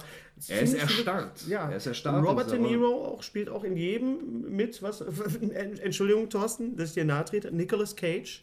[0.48, 1.46] Er ist erstarrt.
[1.46, 4.16] Ja, Er ist erstarrt Robert De Niro auch, spielt auch in jedem
[4.48, 5.04] mit, was,
[5.54, 8.42] Entschuldigung, Thorsten, dass ich dir nahe trete, Nicolas Cage.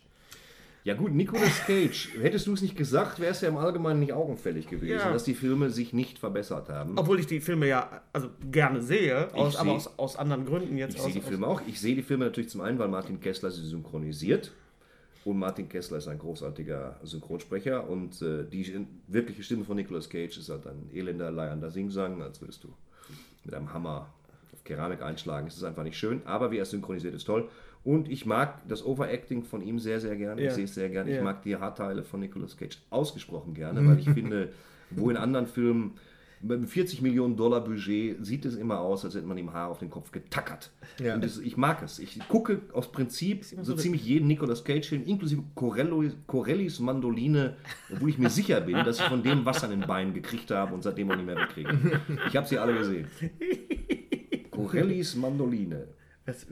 [0.85, 2.09] Ja gut, Nicolas Cage.
[2.21, 5.11] Hättest du es nicht gesagt, wäre es ja im Allgemeinen nicht augenfällig gewesen, Ja.
[5.11, 6.97] dass die Filme sich nicht verbessert haben.
[6.97, 10.45] Obwohl ich die Filme ja also gerne sehe, aus, Ich aber seh- aus, aus anderen
[10.45, 10.95] Gründen jetzt.
[10.95, 11.61] Ich sehe die Filme auch.
[11.67, 14.51] Ich sehe die Filme natürlich zum einen, weil Martin Kessler sie synchronisiert.
[15.25, 17.87] Und Martin Kessler ist ein großartiger Synchronsprecher.
[17.87, 22.39] Und äh, die wirkliche Stimme von Nicolas Cage ist halt ein elender, leiernder Singsang, als
[22.41, 22.69] würdest du
[23.43, 24.11] mit einem Hammer
[24.59, 25.47] auf Keramik einschlagen.
[25.47, 27.47] Es ist einfach nicht schön, aber wie er synchronisiert, ist toll.
[27.83, 30.41] Und ich mag das Overacting von ihm sehr, sehr gerne.
[30.41, 30.49] Ja.
[30.49, 31.09] Ich sehe es sehr gerne.
[31.09, 31.23] Ich Ja.
[31.23, 34.49] mag die Haarteile von Nicolas Cage ausgesprochen gerne, weil ich finde,
[34.91, 35.93] wo in anderen Filmen
[36.41, 39.67] Mit einem 40 Millionen Dollar Budget sieht es immer aus, als hätte man ihm Haar
[39.67, 40.71] auf den Kopf getackert.
[41.03, 41.15] Ja.
[41.15, 41.99] Und das, ich mag es.
[41.99, 47.57] Ich gucke aus Prinzip so ziemlich jeden Nicolas Cage-Film, inklusive Corello, Corellis Mandoline,
[47.93, 50.73] obwohl ich mir sicher bin, dass ich von dem Wasser in den Beinen gekriegt habe
[50.73, 51.77] und seitdem auch nicht mehr wegkriege.
[52.29, 53.07] Ich habe sie alle gesehen.
[54.67, 55.87] Corellis Mandoline.
[56.25, 56.45] Was,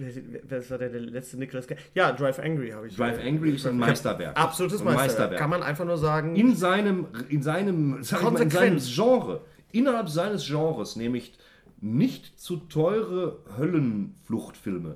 [0.49, 1.80] was war der, der letzte Nicolas Cage?
[1.93, 2.95] Ja, Drive Angry habe ich.
[2.95, 4.36] Drive Angry ist ein Meisterwerk.
[4.36, 5.39] Absolutes Ein Meisterwerk.
[5.39, 6.36] Kann man einfach nur sagen.
[6.36, 8.80] in seinem, in seinem, mal, in seinem.
[8.80, 9.41] Genre,
[9.72, 11.34] innerhalb seines Genres, nämlich
[11.80, 14.95] nicht zu teure Höllenfluchtfilme,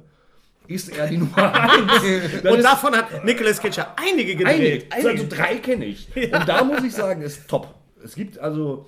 [0.68, 2.42] ist er die Nummer eins.
[2.42, 4.88] Das und ist davon hat Nicolas Cage ja einige gedreht.
[4.90, 6.08] einige, also drei kenne ich.
[6.16, 7.74] Und da muss ich sagen, ist top.
[8.04, 8.88] Es gibt also,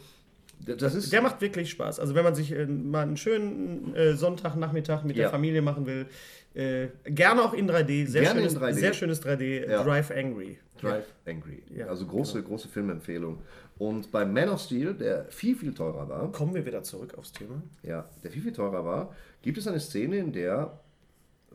[0.66, 2.00] das ist, Der macht wirklich Spaß.
[2.00, 5.24] Also wenn man sich äh, mal einen schönen äh, Sonntagnachmittag mit Ja.
[5.24, 6.06] der Familie machen will,
[6.54, 8.06] äh, gerne auch in 3D.
[8.08, 8.74] Sehr, Gerne in schönes, 3D.
[8.74, 9.70] sehr schönes 3D.
[9.70, 9.84] Ja.
[9.84, 10.58] Drive Angry.
[10.80, 11.64] Drive Angry.
[11.76, 13.40] Ja, also große, große Filmempfehlung.
[13.78, 17.32] Und bei Man of Steel, der viel, viel teurer war, Kommen wir wieder zurück aufs
[17.32, 17.62] Thema.
[17.82, 20.78] ja, der viel, viel teurer war, gibt es eine Szene, in der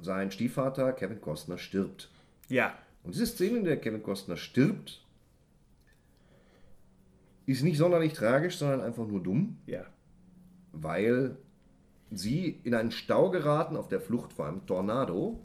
[0.02, 2.08] sein Stiefvater Kevin Costner stirbt.
[2.48, 2.74] Ja.
[3.04, 5.00] Und diese Szene, in der Kevin Costner stirbt,
[7.48, 9.82] ist nicht sonderlich tragisch, sondern einfach nur dumm, Ja.
[10.72, 11.36] weil
[12.10, 15.38] sie in einen Stau geraten auf der Flucht vor einem Tornado.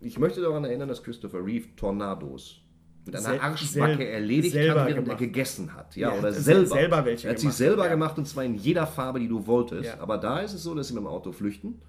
[0.00, 2.62] Ich möchte daran erinnern, dass Christopher Reeve Tornados
[3.04, 5.10] mit einer Sel- Arschbacke erledigt hat, während gemacht.
[5.20, 5.96] er gegessen hat.
[5.96, 6.66] Ja, Ja, oder se- selber.
[6.66, 7.90] selber welche er hat sie selber ja.
[7.90, 9.84] gemacht und zwar in jeder Farbe, die du wolltest.
[9.86, 10.00] Ja.
[10.00, 11.80] Aber da ist es so, dass sie mit dem Auto flüchten.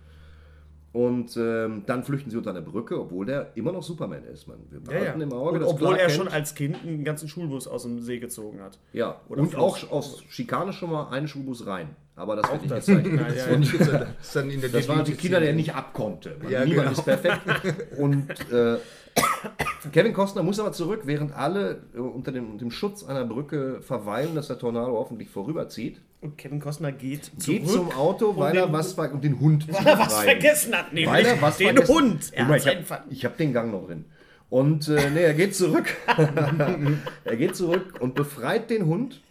[0.91, 4.47] Und ähm, dann flüchten sie unter eine Brücke, obwohl der immer noch Superman ist.
[4.47, 4.99] Man, wir Ja, ja.
[5.01, 7.83] behalten im Auge, Und dass obwohl Clark er schon als Kind einen ganzen Schulbus aus
[7.83, 8.79] dem See gezogen hat.
[8.91, 9.61] Ja, Oder und Fluss.
[9.85, 11.95] auch aus Schikane schon mal einen Schulbus rein.
[12.15, 12.85] Aber das wird nicht das.
[12.87, 13.07] gezeigt.
[13.07, 13.11] Ja,
[13.53, 16.35] ja, Das das waren die Kinder, der nicht abkonnte.
[16.41, 16.99] Man, Ja, niemand genau.
[16.99, 17.97] ist perfekt.
[17.97, 18.77] Und äh,
[19.91, 24.35] Kevin Costner muss aber zurück, während alle äh, unter dem, dem Schutz einer Brücke verweilen,
[24.35, 26.01] dass der Tornado hoffentlich vorüberzieht.
[26.21, 27.45] Und Kevin Costner geht zurück.
[27.61, 30.25] Geht zum Auto, weil er was ver und den Hund weil er was befreien.
[30.29, 32.33] vergessen hat, nämlich Weil er was den vergessen- Hund.
[32.33, 32.67] Er hat ich
[33.25, 34.05] habe hab den Gang noch drin.
[34.49, 35.85] Und äh, nee, er geht zurück.
[37.23, 39.21] er geht zurück und befreit den Hund.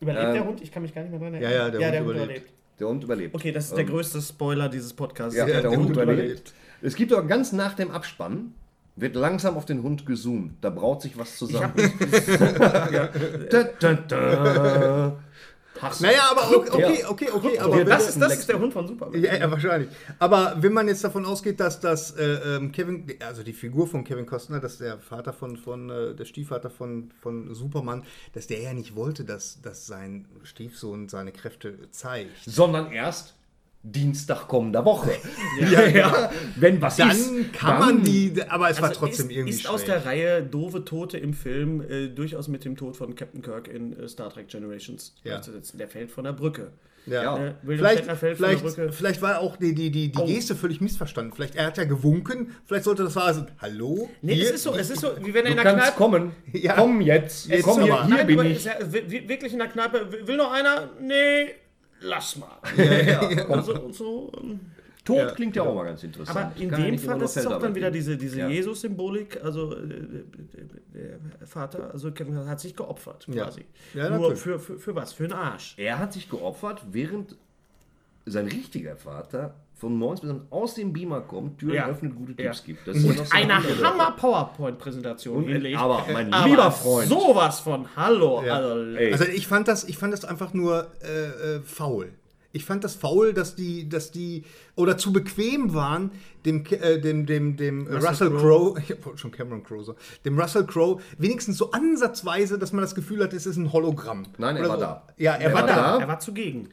[0.00, 0.60] Überlebt Ähm, der Hund?
[0.62, 1.52] Ich kann mich gar nicht mehr dran erinnern.
[1.52, 2.50] Ja, ja, der Hund überlebt.
[2.80, 3.34] Der Hund überlebt.
[3.34, 5.36] Okay, das ist der größte Spoiler dieses Podcasts.
[5.36, 6.18] Ja, Ja, der, der Hund Hund überlebt.
[6.22, 6.54] überlebt.
[6.80, 8.54] Es gibt auch ganz nach dem Abspann,
[9.00, 10.54] wird langsam auf den Hund gezoomt.
[10.60, 11.74] Da braut sich was zusammen.
[11.76, 15.16] hab, Da, da, da.
[16.00, 17.58] Naja, aber okay, okay, okay, okay.
[17.58, 19.20] Aber das, ist, das ist der Hund von Superman.
[19.22, 19.88] Ja, ja, wahrscheinlich.
[20.18, 24.04] Aber wenn man jetzt davon ausgeht, dass das äh, ähm, Kevin, also die Figur von
[24.04, 28.60] Kevin Costner, dass der Vater von, von äh, der Stiefvater von, von Superman, dass der
[28.60, 32.30] ja nicht wollte, dass, dass sein Stiefsohn seine Kräfte zeigt.
[32.44, 33.37] Sondern erst
[33.82, 35.10] Dienstag kommender Woche.
[35.70, 36.30] Ja, ja.
[36.56, 39.50] Wenn was Dann ist, kann dann- man die, aber es war Also trotzdem ist, irgendwie
[39.58, 39.88] ist aus schräg.
[39.94, 43.98] der Reihe doofe Tote im Film äh, durchaus mit dem Tod von Captain Kirk in
[43.98, 45.40] äh, Star Trek Generations Ja.
[45.74, 46.70] Der fällt von der Brücke.
[47.06, 47.22] Ja.
[47.22, 47.36] Ja.
[47.38, 48.92] Äh, William Vielleicht, vielleicht, Brücke.
[48.92, 50.26] vielleicht war auch die, die, die, die Oh.
[50.26, 51.32] Geste völlig missverstanden.
[51.32, 54.10] Vielleicht er hat ja gewunken, vielleicht sollte das war so, hallo?
[54.20, 55.96] Nee, Hier- es ist so, es ist so, wie wenn er in der Kneipe.
[55.96, 56.32] kommen.
[56.52, 56.74] Ja.
[56.74, 57.48] Komm jetzt.
[57.48, 58.06] Jetzt Komm, aber.
[58.06, 58.56] hier, hier bin ich.
[58.58, 60.12] ist er wi- wirklich in der Kneipe.
[60.12, 60.90] Will will noch einer?
[61.00, 61.54] Nee,
[62.00, 62.58] lass mal.
[63.48, 64.60] Also, so, ähm,
[65.04, 66.36] Tod klingt ja auch mal ganz interessant.
[66.38, 68.48] aber in Kann ja dem Fall ist es auch dann wieder diese, diese Ja.
[68.48, 69.42] Jesus-Symbolik.
[69.42, 70.24] Also äh,
[70.94, 73.44] der Vater, also Kevin hat sich geopfert Ja.
[73.44, 73.64] quasi.
[73.94, 75.14] Ja, Nur für, für, für was?
[75.14, 75.74] Für einen Arsch.
[75.78, 77.36] Er hat sich geopfert, während
[78.26, 81.86] sein richtiger Vater von 19 bis aus dem Beamer kommt, Türen Ja.
[81.88, 82.50] öffnet, gute Ja.
[82.50, 82.86] Tipps gibt.
[82.86, 83.54] Das ist so Eine
[84.44, 85.78] Hammer-PowerPoint-Präsentation hinlegt.
[85.78, 87.08] aber mein Aber lieber Freund.
[87.08, 88.42] Sowas von Hallo.
[88.44, 88.54] Ja.
[88.56, 89.12] Also, Ey.
[89.12, 92.12] Also ich fand das, ich fand das einfach nur äh, äh, faul.
[92.52, 94.42] Ich fand das faul, dass die, dass die
[94.74, 96.10] oder zu bequem waren,
[96.46, 100.38] dem, äh, dem, dem, dem Russell, Russell Crowe, ich wollte schon Cameron Crowe, so, dem
[100.40, 104.24] Russell Crowe wenigstens so ansatzweise, dass man das Gefühl hat, es ist ein Hologramm.
[104.38, 104.84] Nein, er Oder war so.
[104.84, 105.02] da.
[105.18, 105.76] Ja, er, Er war war da.
[105.76, 105.98] da.
[106.00, 106.70] er war zugegen.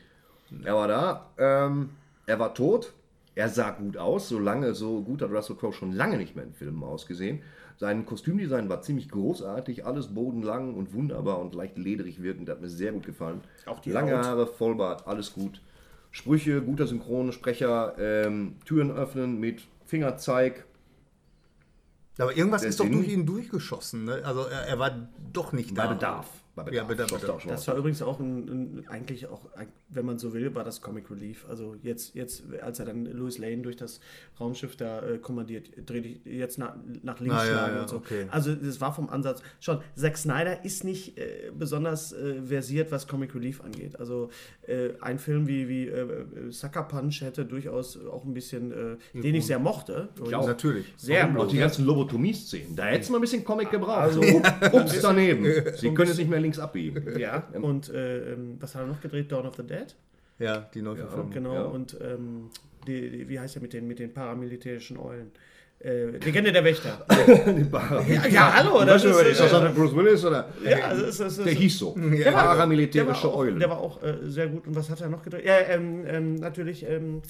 [0.63, 1.89] Er war da, ähm,
[2.27, 2.93] er war tot,
[3.35, 6.45] er sah gut aus, so lange, so gut hat Russell Crowe schon lange nicht mehr
[6.45, 7.41] in Filmen ausgesehen.
[7.77, 12.69] Sein Kostümdesign war ziemlich großartig, alles bodenlang und wunderbar und leicht lederig wirkend, hat mir
[12.69, 13.41] sehr gut gefallen.
[13.65, 14.25] Auch die Lange Haut.
[14.25, 15.61] Haare, Vollbart, alles gut.
[16.11, 20.65] Sprüche, guter Synchronsprecher, ähm, Türen öffnen mit Fingerzeig.
[22.17, 24.05] Aber irgendwas Der ist doch Sinn- durch ihn durchgeschossen.
[24.05, 24.21] Ne?
[24.23, 25.87] Also er, er war doch nicht da.
[25.87, 26.27] Bei Bedarf.
[26.55, 26.71] Bei.
[26.71, 28.47] Ja, auch schon Das war übrigens auch ein,
[28.79, 31.45] ein, eigentlich auch, ein- wenn man so will, war das Comic Relief.
[31.49, 33.99] Also jetzt, jetzt als er dann Louis Lane durch das
[34.39, 37.89] Raumschiff da äh, kommandiert, dreh dich jetzt nach, nach links Ah, ja, schlagen ja, und
[37.89, 37.95] so.
[37.97, 38.25] okay.
[38.31, 39.79] Also das war vom Ansatz schon.
[39.95, 43.99] Zack Snyder ist nicht äh, besonders äh, versiert, was Comic Relief angeht.
[43.99, 44.29] Also
[44.67, 48.71] äh, ein Film wie, wie äh, äh, Sucker Punch hätte durchaus auch ein bisschen,
[49.13, 50.09] den ich sehr mochte.
[50.33, 50.47] auch.
[50.47, 50.93] Natürlich.
[50.97, 52.75] Sehr Auch die ganzen Lobotomie-Szenen.
[52.75, 54.13] Da hätte es mal ein bisschen Comic gebraucht.
[54.13, 55.45] So, ups, daneben.
[55.77, 57.03] Sie können es nicht mehr links abbiegen.
[57.19, 59.31] Ja, und äh, ähm, was hat er noch gedreht?
[59.31, 59.95] Dawn of the Dead?
[60.39, 61.31] Ja, die Neuverfilmung.
[61.31, 61.61] Genau, Ja.
[61.63, 62.49] und ähm,
[62.87, 65.31] die, die, wie heißt er mit den, mit den paramilitärischen Eulen?
[65.79, 67.05] Äh, Legende der Wächter.
[68.07, 70.47] ja, ja, hallo, das ist, ist das äh, Bruce Willis oder?
[70.63, 71.95] ja, also es, es, es, Der hieß so.
[71.95, 73.59] der war, der war Paramilitärische auch, Eulen.
[73.59, 74.65] der war auch äh, sehr gut.
[74.67, 75.45] Und was hat er noch gedreht?
[75.45, 77.21] Ja, ähm, ähm, natürlich ähm,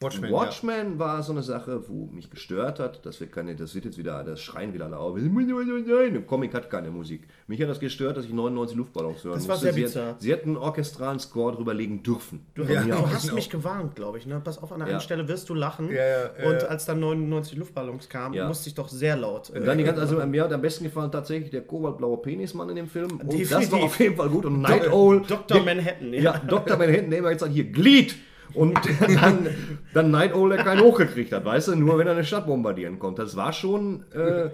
[0.00, 0.30] Watchmen.
[0.30, 0.32] Watchmen.
[0.78, 3.96] Watchmen war so eine Sache, wo mich gestört hat, dass wir keine, das wird jetzt
[3.96, 5.16] wieder, das schreien wieder alle auf.
[5.16, 7.26] Im Comic hat keine Musik.
[7.46, 9.64] Mich hat das gestört, dass ich 99 Luftballons hören Das war musste.
[9.66, 10.16] sehr sie, bizarr.
[10.18, 12.44] sie hätten einen orchestralen Score drüber legen dürfen.
[12.54, 13.08] Du, Ja, du genau.
[13.10, 14.26] hast mich gewarnt, glaube ich.
[14.26, 14.38] Ne?
[14.44, 14.94] Pass auf, an der Ja.
[14.94, 15.88] einen Stelle wirst du lachen.
[15.88, 16.68] Ja, ja, ja, und ja.
[16.68, 18.48] als dann 99 Luftballons kamen, Ja.
[18.48, 19.48] musste ich doch sehr laut.
[19.50, 22.76] Und dann die ganze, also mir hat am besten gefallen tatsächlich der kobaltblaue Penismann in
[22.76, 23.18] dem Film.
[23.18, 24.44] Und das war auf jeden Fall gut.
[24.44, 25.22] Und Night Owl.
[25.26, 25.62] Dr.
[25.64, 26.20] Manhattan, ja.
[26.20, 26.76] Ja, Dr.
[26.76, 28.14] Manhattan, der immer gesagt hier, Glied!
[28.54, 28.78] Und
[29.20, 29.48] dann,
[29.94, 32.98] dann Night Owl, der keinen hochgekriegt hat, weißt du, nur wenn er eine Stadt bombardieren
[32.98, 33.22] konnte.
[33.22, 34.50] Das war schon, äh,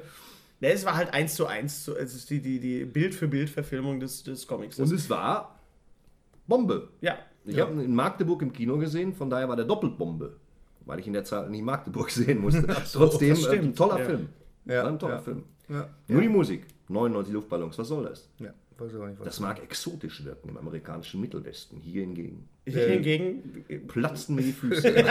[0.60, 4.22] Ne, es war halt eins zu eins, so- es ist die, die, die Bild-für-Bild-Verfilmung des,
[4.22, 4.78] des Comics.
[4.78, 5.58] und es war
[6.46, 6.88] Bombe.
[7.00, 7.16] ja.
[7.44, 10.36] Ich habe ihn in Magdeburg im Kino gesehen, von daher war der Doppelbombe.
[10.86, 12.64] Weil ich in der Zeit nicht Magdeburg sehen musste.
[12.92, 14.04] Trotzdem, das äh, stimmt, ein toller ja.
[14.04, 14.28] Film.
[14.66, 15.20] Ja, War ein toller ja.
[15.20, 15.42] Film.
[15.68, 15.88] Ja.
[16.06, 16.66] Nur die Musik.
[16.88, 18.28] 99 Luftballons, was soll das?
[18.38, 18.50] Ja,
[18.82, 21.80] weiß auch nicht, was Das mag exotisch wirken im amerikanischen Mittelwesten.
[21.80, 24.92] Hier hingegen Ich hingegen, platzten mir die Füße.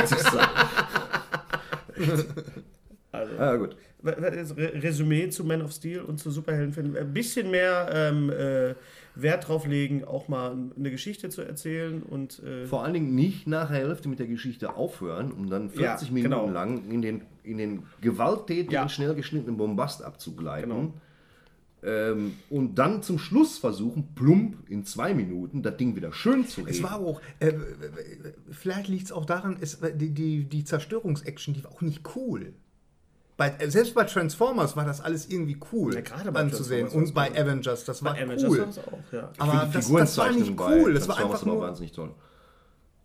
[3.11, 3.75] also, ah, gut.
[4.03, 6.97] Resümee zu Man of Steel und zu Superheldenfilmen.
[6.97, 8.73] Ein bisschen mehr ähm, äh,
[9.13, 13.45] Wert drauf legen, auch mal eine Geschichte zu erzählen und äh, Vor allen Dingen nicht
[13.45, 16.49] nach der Hälfte mit der Geschichte aufhören, um dann 40 Ja, Minuten genau.
[16.49, 18.89] lang in den, in den gewalttätigen, Ja.
[18.89, 20.69] schnell geschnittenen Bombast abzugleiten.
[20.69, 20.93] Genau.
[21.83, 26.61] Ähm, und dann zum Schluss versuchen, plump in zwei Minuten das Ding wieder schön zu
[26.61, 26.69] reden.
[26.69, 27.53] Es war auch, äh,
[28.51, 32.53] vielleicht liegt es auch daran, es, die, die, die Zerstörungsaction, die war auch nicht cool.
[33.35, 36.87] Bei, äh, selbst bei Transformers war das alles irgendwie cool Ja, gerade bei anzusehen.
[36.87, 38.59] Und bei Avengers, das war bei Avengers cool.
[38.69, 39.31] es auch, ja.
[39.39, 40.93] Aber die das, das war nicht cool.
[40.93, 41.61] Das war einfach nur.
[41.61, 42.11] wahnsinnig toll.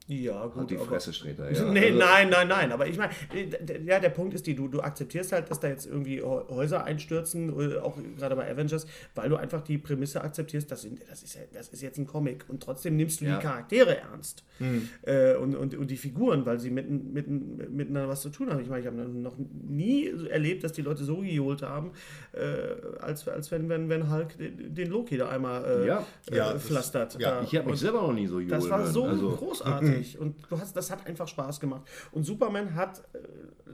[0.08, 0.56] Ja, gut.
[0.56, 1.50] Und die aber- Fresse steht da.
[1.50, 1.64] Ja.
[1.70, 2.72] Nee, Also, nein, nein, nein.
[2.72, 5.68] Aber ich meine, äh, ja, der Punkt ist die, du, du akzeptierst halt, dass da
[5.68, 8.86] jetzt irgendwie Hä- Häuser einstürzen, äh, auch gerade bei Avengers,
[9.16, 12.06] weil du einfach die Prämisse akzeptierst, das, sind, das, ist, ja- das ist jetzt ein
[12.06, 12.44] Comic.
[12.48, 13.36] Und trotzdem nimmst du Ja.
[13.38, 14.44] die Charaktere ernst.
[14.58, 14.88] Hm.
[15.02, 18.60] Äh, und, und, und die Figuren, weil sie mitten, mitten, miteinander was zu tun haben.
[18.60, 19.36] Ich meine, ich habe noch
[19.68, 21.90] nie erlebt, dass die Leute so gejohlt haben,
[22.32, 26.06] äh, als, als wenn, wenn, wenn Hulk den den Loki da einmal äh, Ja.
[26.30, 27.16] äh, Ja, das- pflastert.
[27.18, 27.42] ja, Da.
[27.42, 30.36] Ich habe mich Und- selber noch nie so johlen das war so Also, großartig und
[30.50, 31.82] du hast, das hat einfach Spaß gemacht.
[32.12, 33.18] Und Superman hat äh,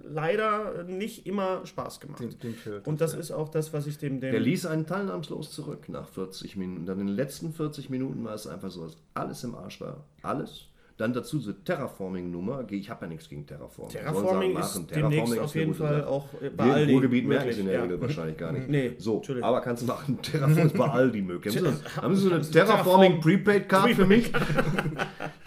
[0.04, 2.20] leider nicht immer Spaß gemacht.
[2.22, 2.54] Den- den
[2.84, 6.08] und das ist auch das, was ich dem, dem Der ließ einen teilnahmslos zurück nach
[6.08, 6.86] 40 Minuten.
[6.86, 10.04] Dann in den letzten 40 Minuten war es einfach so, dass alles im Arsch war.
[10.22, 10.66] Alles.
[10.98, 12.64] Dann dazu diese Terraforming-Nummer.
[12.70, 13.92] Ich habe ja nichts gegen Terraforming.
[13.92, 14.86] Terraforming Sollen ist machen.
[14.94, 16.06] demnächst Terraforming auf jeden Fall Sache.
[16.06, 17.82] auch bei Wir im Aldi Ruhrgebiet merken es möglich, in der ja.
[17.82, 18.68] Regel wahrscheinlich gar nicht.
[18.68, 20.20] Nee, so, aber kannst du machen.
[20.20, 21.56] Terraforming ist bei Aldi möglich.
[21.56, 24.30] Haben Sie, haben Sie so eine Terraform- Terraforming Prepaid Card für mich?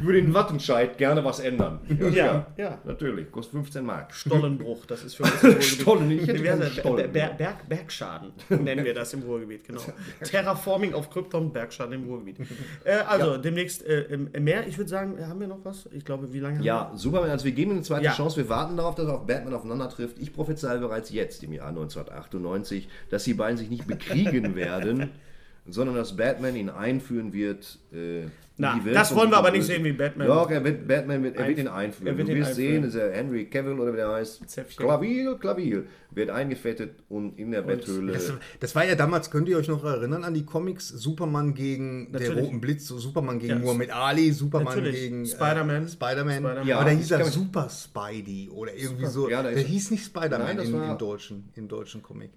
[0.05, 1.79] Ich würde in Wattenscheid gerne was ändern.
[2.13, 2.77] Ja, ja.
[2.83, 3.31] Natürlich.
[3.31, 4.13] Kostet 15 Mark.
[4.13, 5.63] Stollenbruch, das ist für uns im Ruhrgebiet.
[5.63, 6.73] Stollen, ich hätte das?
[6.73, 7.11] Stollen.
[7.11, 9.81] Ber Berg Bergschaden nennen wir das im Ruhrgebiet, genau.
[10.23, 12.37] Terraforming auf Krypton, Bergschaden im Ruhrgebiet.
[12.83, 14.67] Äh, also, demnächst äh, mehr.
[14.67, 15.89] Ich würde sagen, haben wir noch was?
[15.91, 18.13] Ich glaube, wie lange haben Ja, Superman, also wir geben ihm eine zweite Ja.
[18.13, 18.37] Chance.
[18.37, 20.19] Wir warten darauf, dass er auf Batman aufeinander trifft.
[20.19, 25.09] Ich prophezeie bereits jetzt, im Jahr 1998, dass die beiden sich nicht bekriegen werden,
[25.67, 27.79] sondern dass Batman ihn einführen wird.
[27.93, 28.23] Äh,
[28.57, 30.87] in Na, die Welt das wollen wir aber nicht sehen, wie Batman- Doch, er wird,
[30.87, 32.07] Batman wird, er wird ihn einführen.
[32.07, 32.83] er wird du ihn wirst einführen.
[32.83, 34.49] sehen, ist er Henry Cavill oder wie der heißt.
[34.49, 34.85] Zäpfchen.
[34.85, 35.87] Klavil, Klavil.
[36.11, 38.13] Wird eingefettet und in der Betthöhle.
[38.13, 40.87] Das, das war ja damals, könnt ihr euch noch erinnern an die Comics?
[40.87, 42.43] Superman gegen der Natürlich.
[42.45, 43.59] Roten Blitz, so Superman gegen Ja.
[43.59, 44.95] Muhammad Ali, Superman Natürlich.
[45.01, 45.89] gegen äh, Spider-Man.
[45.89, 46.35] Spider-Man.
[46.37, 46.67] Spider-Man.
[46.67, 49.29] Ja, Aber da hieß er Super Spidey oder irgendwie so.
[49.29, 52.29] Ja, da der hieß nicht Spider-Man Nein, das im, war- im, deutschen, im deutschen Comic.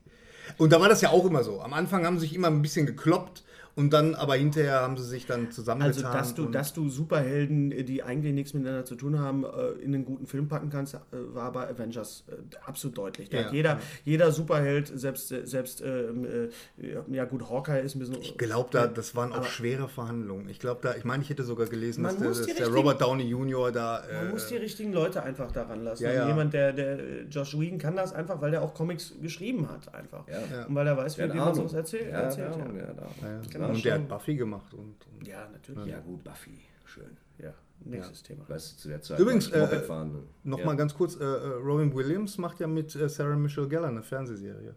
[0.57, 1.61] Und da war das ja auch immer so.
[1.61, 3.43] Am Anfang haben sie sich immer ein bisschen gekloppt
[3.79, 6.13] und dann aber hinterher haben sie sich dann Also, zusammengetan.
[6.13, 10.05] dass du, dass du Superhelden, die eigentlich nichts miteinander zu tun haben, äh, in einen
[10.05, 13.33] guten Film packen kannst, äh, war bei Avengers äh, absolut deutlich.
[13.33, 13.81] Ja, jeder, ja.
[14.05, 18.17] jeder Superheld, selbst, äh, selbst ähm, äh, ja gut, Hawkeye ist ein bisschen...
[18.21, 20.49] Ich glaube, da, das waren auch schwere Verhandlungen.
[20.49, 23.01] Ich glaube, da, ich meine, ich hätte sogar gelesen, Man dass, der, dass der Robert
[23.01, 23.71] Downey Jr.
[23.71, 24.03] da.
[24.13, 26.03] Man äh, muss die richtigen Leute einfach daran lassen.
[26.03, 26.27] Ja.
[26.27, 29.95] Jemand, der, der äh, Josh Whedon kann das einfach, weil der auch Comics geschrieben hat
[29.95, 30.27] einfach.
[30.27, 30.67] Ja.
[30.67, 32.11] Und weil er weiß, wie, wie man sowas erzählt.
[32.11, 33.83] Ja, erzählt ja, Genau, und schon.
[33.85, 34.75] der hat Buffy gemacht.
[34.75, 35.87] Und, und ja, natürlich.
[35.87, 36.59] Ja, gut, Buffy.
[36.85, 37.17] Schön.
[37.39, 37.55] Ja,
[37.85, 38.49] nächstes Thema.
[38.49, 39.19] Weißt du, zu der Zeit.
[39.19, 40.25] Übrigens, äh, Moped fahren.
[40.45, 40.67] Noch Ja.
[40.67, 41.27] mal ganz kurz, äh, äh,
[41.63, 44.75] Robin Williams macht ja mit äh, Sarah Michelle Gellar eine Fernsehserie.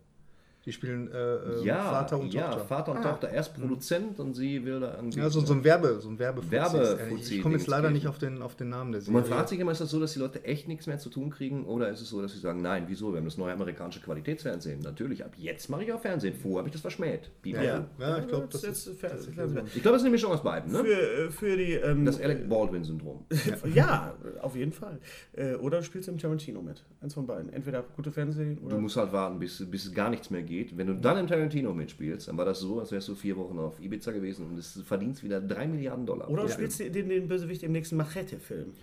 [0.65, 2.65] Die spielen äh, äh, Ja, Vater und ja, Tochter.
[2.65, 3.29] Vater und Tochter.
[3.29, 5.17] Er ist Produzent und sie will da irgendwie.
[5.19, 6.51] Ja, so, so ein Werbe, so ein Werbefuzzi.
[6.51, 9.37] Werbefuzzi Ich komme jetzt leider nicht auf den, auf den Namen der Und man Serie.
[9.37, 11.65] fragt sich immer, ist das so, dass die Leute echt nichts mehr zu tun kriegen?
[11.65, 13.11] Oder ist es so, dass sie sagen, nein, wieso?
[13.11, 14.81] Wir haben das neue amerikanische Qualitätsfernsehen.
[14.81, 16.35] Natürlich, ab jetzt mache ich auch Fernsehen.
[16.35, 17.31] Vorher habe ich das verschmäht.
[17.41, 17.65] Pipapo.
[17.65, 19.01] ja, ja, ich glaube, das Jetzt- ist...
[19.01, 20.71] jetzt- Ich glaube, das ist eine Mischung aus beiden.
[20.71, 20.83] Ne?
[20.83, 21.73] Für, äh, für die.
[21.73, 23.25] Ähm, Das Alec Baldwin-Syndrom.
[23.73, 24.99] ja, auf jeden Fall.
[25.33, 26.83] Äh, oder du spielst im Tarantino mit.
[27.01, 27.51] Eins von beiden.
[27.51, 28.75] Entweder gute Fernsehen oder.
[28.75, 30.77] Du musst halt warten, bis, bis gar nichts mehr geht.
[30.77, 33.57] Wenn du dann im Tarantino mitspielst, dann war das so, als wärst du vier Wochen
[33.57, 36.29] auf Ibiza gewesen und es verdienst wieder drei Milliarden Dollar.
[36.29, 36.53] oder du Ja.
[36.53, 38.73] spielst den, den Bösewicht im nächsten Machete-Film.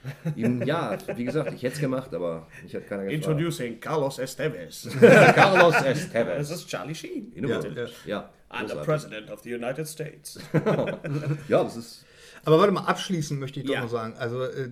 [0.64, 3.26] Ja, wie gesagt, ich hätte es gemacht, aber ich hätte keiner gefragt.
[3.26, 4.88] Introducing Carlos Estevez.
[5.00, 6.50] Carlos das Estevez.
[6.50, 7.32] ist Charlie Sheen.
[7.34, 7.60] In Ja,
[8.06, 8.30] ja.
[8.50, 8.74] I'm the.
[8.82, 10.40] President of the United States.
[11.48, 12.04] ja, das ist.
[12.44, 13.82] Aber warte mal, abschließend möchte ich doch Ja.
[13.82, 14.14] noch sagen.
[14.16, 14.70] Also äh,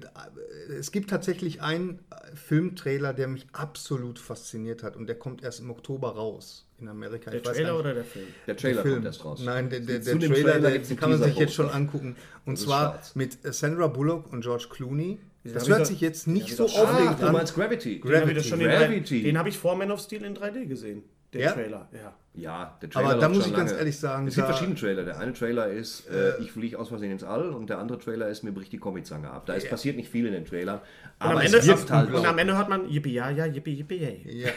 [0.78, 5.60] es gibt tatsächlich einen äh, Filmtrailer, der mich absolut fasziniert hat und der kommt erst
[5.60, 7.30] im Oktober raus in Amerika.
[7.30, 8.26] Der Ich weiß Trailer oder der Film?
[8.46, 8.94] Der Trailer Film.
[8.94, 9.40] kommt erst raus.
[9.44, 12.16] Nein, der, der, der Trailer, Trailer der, den kann man sich jetzt schon angucken.
[12.44, 13.14] Und zwar schwarz.
[13.14, 15.18] mit Sandra Bullock und George Clooney.
[15.44, 17.32] Das hört ich sich jetzt nicht so doch- Ah, aufregend du an.
[17.32, 18.00] meinst Gravity.
[18.00, 19.22] Den habe ich, das schon in Gravity.
[19.22, 21.02] drei- den hab ich vor Man of Steel in 3D gesehen.
[21.32, 21.52] Den Ja?
[21.52, 22.14] Trailer, ja.
[22.36, 23.80] Ja, der Trailer Aber da muss ich ganz lange.
[23.80, 25.04] ehrlich sagen, es gibt verschiedene Trailer.
[25.04, 28.28] Der eine Trailer ist, äh, ich fliege aus Versehen ins All und der andere Trailer
[28.28, 29.46] ist, mir bricht die Comiczange ab.
[29.46, 30.80] Da ist, passiert nicht viel in den Trailer, Und
[31.18, 32.36] aber am, es Ende, wirkt halt und am.
[32.36, 34.44] Ende hört man Yippie ja, ja, Yippie, Yippie, yay.
[34.44, 34.50] Ja.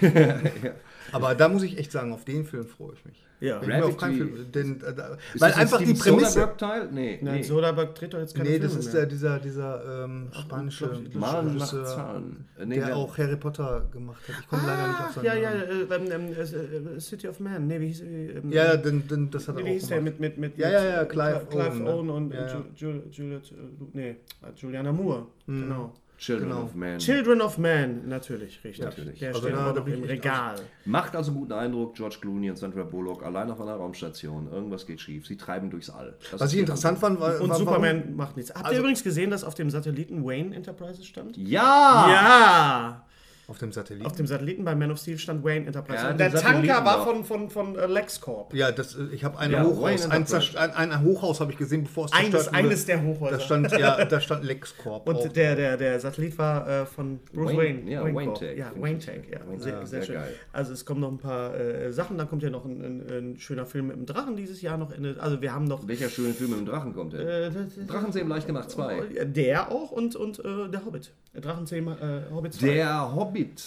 [1.14, 3.26] Aber da muss ich echt sagen, auf den Film freue ich mich.
[3.42, 3.60] Ja.
[3.60, 4.16] Bin auf keinen.
[4.18, 4.94] Film, denn, äh,
[5.40, 6.32] weil einfach die Prämisse.
[6.32, 6.90] Soderbergh-Teil?
[6.92, 7.44] Nee, Nein, nee.
[7.44, 9.02] Soderbergh dreht doch jetzt keine Nee, das Filme ist mehr.
[9.06, 12.22] der, dieser, dieser ähm, spanische Regisseur.
[12.60, 14.36] Äh, nee, der auch Harry Potter gemacht hat.
[14.42, 17.68] Ich komme leider nicht auf seinen ja, ja, äh, ähm, ähm, äh, City of Man.
[17.68, 19.98] Nee, wie hieß ähm, Ja, ja, denn, denn das hat er wie auch hieß der
[20.00, 20.20] gemacht.
[20.20, 21.94] mit, mit, mit, Ja, ja, ja, äh, Clive Clive Owen, ne?
[21.96, 22.56] Owen und Ja, äh, ja.
[22.76, 23.56] Ju- Ju- Juliet, äh,
[23.94, 24.16] nee, äh,
[24.58, 25.28] Juliana Moore.
[25.48, 25.94] Genau.
[26.20, 26.64] Children Genau.
[26.64, 27.00] of Man.
[27.00, 28.84] Children of Man, natürlich, richtig.
[28.84, 29.20] Natürlich.
[29.20, 30.56] Der Also steht bin im Regal.
[30.86, 34.52] Macht also guten Eindruck, George Clooney und Sandra Bullock allein auf einer Raumstation.
[34.52, 35.26] Irgendwas geht schief.
[35.26, 36.16] Sie treiben durchs All.
[36.32, 38.52] Das Was ich interessant fand, war, Und war Superman Warum, macht nichts.
[38.54, 41.38] Habt Also- ihr übrigens gesehen, dass auf dem Satelliten Wayne Enterprises stand?
[41.38, 42.08] Ja!
[42.12, 43.06] Ja!
[43.50, 44.06] Auf dem Satelliten.
[44.06, 46.04] Auf dem Satelliten bei Man of Steel stand Wayne Enterprises.
[46.04, 48.54] Ja, Und der Satelliten Tanker war von, von, von äh, LexCorp.
[48.54, 50.60] ja, das, äh, ich habe ein Ja, Hochhaus, ein, Enterprise.
[50.60, 52.68] ein, ein Hochhaus habe ich gesehen, bevor es Eines, zerstört wurde.
[52.68, 53.38] eines der Hochhäuser.
[53.38, 55.08] Da stand, ja, da stand LexCorp.
[55.08, 55.34] Und drauf.
[55.34, 57.92] der, der, der Satellit war äh, von Bruce Wayne- Wayne.
[57.92, 58.34] ja, Wayne Wayne.
[58.36, 58.58] Tech.
[58.58, 59.40] Ja, Wayne Tech, ja.
[59.48, 60.16] Wayne Sehr, sehr sehr schön.
[60.16, 60.34] geil.
[60.54, 62.18] Also es kommen noch ein paar äh, Sachen.
[62.18, 64.92] Dann kommt ja noch ein, ein, ein schöner Film mit dem Drachen dieses Jahr noch.
[64.92, 65.88] In, also wir haben noch...
[65.88, 67.28] Welcher schöne Film mit dem Drachen kommt denn?
[67.28, 69.26] Äh, das- Drachenzähmen leicht gemacht 2.
[69.26, 71.12] der auch und, und äh, der Hobbit.
[71.34, 72.66] Der Drachenzähmer äh, Hobbit 2.
[72.68, 73.64] Der Hobbit.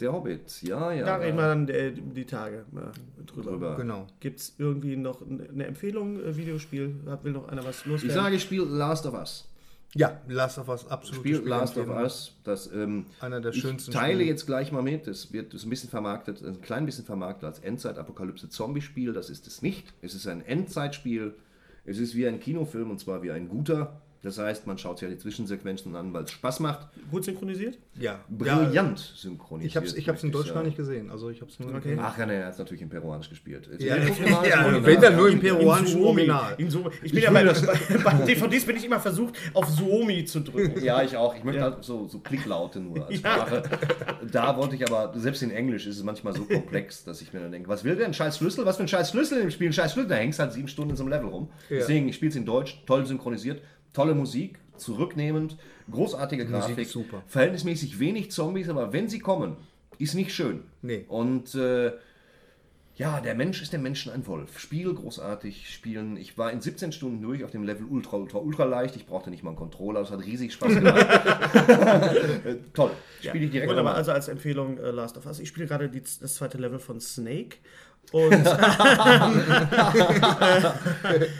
[0.00, 1.04] Der Hobbit, ja, ja.
[1.04, 3.50] da reden wir dann äh, die Tage äh, drüber.
[3.50, 3.76] drüber.
[3.76, 4.06] Genau.
[4.20, 6.94] Gibt es irgendwie noch eine Empfehlung, äh, Videospiel?
[7.06, 8.08] Hat- Will noch einer was loswerden?
[8.08, 9.46] Ich sage, ich spiele Last of Us.
[9.94, 11.20] Ja, Last of Us, absolut.
[11.20, 12.32] Spiel Last of Us.
[12.44, 14.30] Das, ähm, Einer der ich schönsten teile Spiele.
[14.30, 15.06] jetzt gleich mal mit.
[15.06, 19.12] Es wird ist ein bisschen vermarktet, ein klein bisschen vermarktet als Endzeit-Apokalypse-Zombie-Spiel.
[19.12, 19.92] Das ist es nicht.
[20.00, 21.34] Es ist ein Endzeitspiel.
[21.84, 24.00] Es ist wie ein Kinofilm und zwar wie ein guter.
[24.22, 26.88] Das heißt, man schaut sich ja die Zwischensequenzen an, weil es Spaß macht.
[27.10, 27.78] Gut synchronisiert?
[27.98, 29.70] Ja, Brillant Ja, synchronisiert.
[29.70, 31.10] ich habe es ich hab's in Deutsch ich gar nicht gesehen.
[31.10, 31.96] Also ich habe es nur Okay.
[31.98, 33.70] Ach ja, nee, er hat es natürlich in Peruanisch gespielt.
[33.78, 35.18] Ja, ja, Original wenn dann an.
[35.18, 36.20] nur im peruanischen Suomi.
[36.20, 36.54] Original.
[36.58, 36.90] In Suomi.
[37.02, 37.52] Ich bin ja bei, bei,
[38.04, 40.84] bei DVDs bin ich immer versucht, auf Suomi zu drücken.
[40.84, 41.34] Ja, ich auch.
[41.34, 41.70] Ich möchte Ja.
[41.72, 43.30] halt so, so Klicklaute nur als Ja.
[43.36, 43.62] Sprache.
[44.30, 47.40] Da wollte ich aber, selbst in Englisch ist es manchmal so komplex, dass ich mir
[47.40, 48.04] dann denke, was will der?
[48.06, 48.66] Ein scheiß Schlüssel?
[48.66, 49.68] Was für ein scheiß Schlüssel in dem Spiel?
[49.68, 50.08] Ein scheiß Schlüssel?
[50.10, 51.48] Da hängst halt sieben Stunden in so einem Level rum.
[51.70, 53.62] Deswegen, ich spiele es in Deutsch, toll synchronisiert,
[53.92, 55.56] tolle Musik, zurücknehmend,
[55.90, 56.78] großartige Grafik.
[56.78, 57.22] ist super.
[57.26, 59.56] Verhältnismäßig wenig Zombies, aber wenn sie kommen,
[59.98, 60.62] ist nicht schön.
[60.82, 61.04] Nee.
[61.08, 61.92] Und äh,
[63.00, 64.58] ja, der Mensch ist dem Menschen ein Wolf.
[64.58, 66.18] Spiel großartig, spielen.
[66.18, 68.94] Ich war in 17 Stunden durch auf dem Level ultra, ultra, ultra leicht.
[68.94, 70.00] Ich brauchte nicht mal einen Controller.
[70.00, 71.06] Es hat riesig Spaß gemacht.
[72.44, 72.90] Äh, Toll.
[73.20, 75.40] Spiele ich direkt Wunderbar, also als Empfehlung äh, Last of Us.
[75.40, 77.56] Ich spiele gerade das zweite Level von Snake.
[78.12, 78.32] Und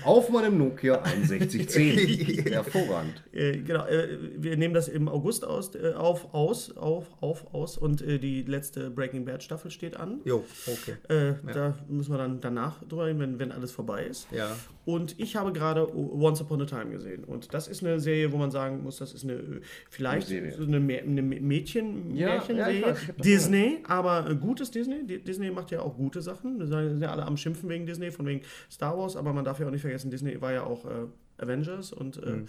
[0.05, 2.45] Auf meinem Nokia 6110.
[2.53, 3.23] Hervorragend.
[3.33, 7.77] äh, genau, äh, wir nehmen das im August aus, äh, auf, aus, auf, auf, aus
[7.77, 10.21] und äh, die letzte Breaking Bad Staffel steht an.
[10.25, 10.95] Jo, okay.
[11.09, 14.27] Äh, Da müssen wir dann danach drüber reden, wenn, wenn alles vorbei ist.
[14.33, 14.57] Ja.
[14.87, 17.25] Und ich habe gerade Once Upon a Time gesehen.
[17.25, 20.53] Und das ist eine Serie, wo man sagen muss, das ist eine äh, vielleicht Eine
[20.53, 22.81] so eine, eine Mädchen Ja, Märchenserie.
[22.81, 25.07] ja, Disney, aber gutes Disney.
[25.07, 26.50] Di- Disney macht ja auch gute Sachen.
[26.59, 29.61] Wir sind ja alle am Schimpfen wegen Disney, von wegen Star Wars, aber man darf
[29.61, 31.07] ja auch nicht vergessen, Disney war ja auch äh,
[31.39, 32.45] Avengers und äh,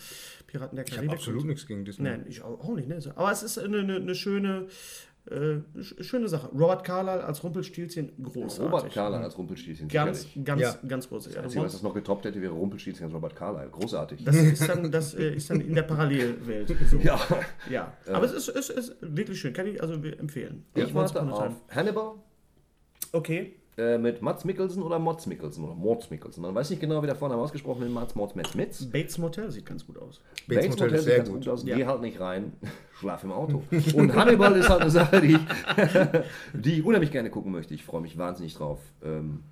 [0.48, 1.10] Piraten der Ich Karibik.
[1.12, 2.10] habe absolut und- nichts gegen Disney.
[2.10, 2.88] Nein, ich auch, nicht.
[2.88, 3.00] Ne?
[3.16, 4.68] Aber es ist eine, eine, eine schöne,
[5.30, 6.48] äh, sch- schöne Sache.
[6.50, 8.60] Robert Carlyle als Rumpelstilzchen, großartig.
[8.74, 9.88] Robert Carlyle als Rumpelstilzchen.
[9.88, 10.46] Ganz, sicherlich.
[10.46, 10.76] ganz, Ja.
[10.88, 11.36] ganz großartig.
[11.36, 13.70] Das Also Einzige, was das noch getoppt hätte, wäre Rumpelstilzchen als Robert Carlyle.
[13.70, 14.24] Großartig.
[14.26, 16.76] Das ist dann, das äh, ist dann in der Parallelwelt.
[16.90, 16.98] So.
[16.98, 17.18] ja.
[17.70, 17.94] ja.
[18.12, 19.54] Aber es ist, es ist wirklich schön.
[19.54, 20.66] Kann ich also empfehlen.
[20.74, 21.54] Ich Once warte auf.
[21.70, 22.16] Hannibal.
[23.14, 23.56] Okay.
[23.78, 26.42] Äh, mit Mats Mikkelsen oder Mods Mikkelsen oder Mords Mikkelsen.
[26.42, 27.92] Man weiß nicht genau, wie der Vorname ausgesprochen wird.
[27.92, 28.86] Mats, Mods, Metz, Mitz.
[28.86, 30.20] Bates Motel sieht ganz gut aus.
[30.48, 31.40] Bates Bates Motel sieht sehr ganz gut.
[31.40, 31.64] gut aus.
[31.66, 31.78] Ja.
[31.78, 32.54] Geh halt nicht rein.
[33.00, 33.64] Schlaf im Auto.
[33.96, 35.40] Und Hannibal ist halt eine Sache, die ich,
[36.54, 37.74] die ich unheimlich gerne gucken möchte.
[37.74, 38.80] Ich freue mich wahnsinnig drauf.
[39.04, 39.44] Ähm,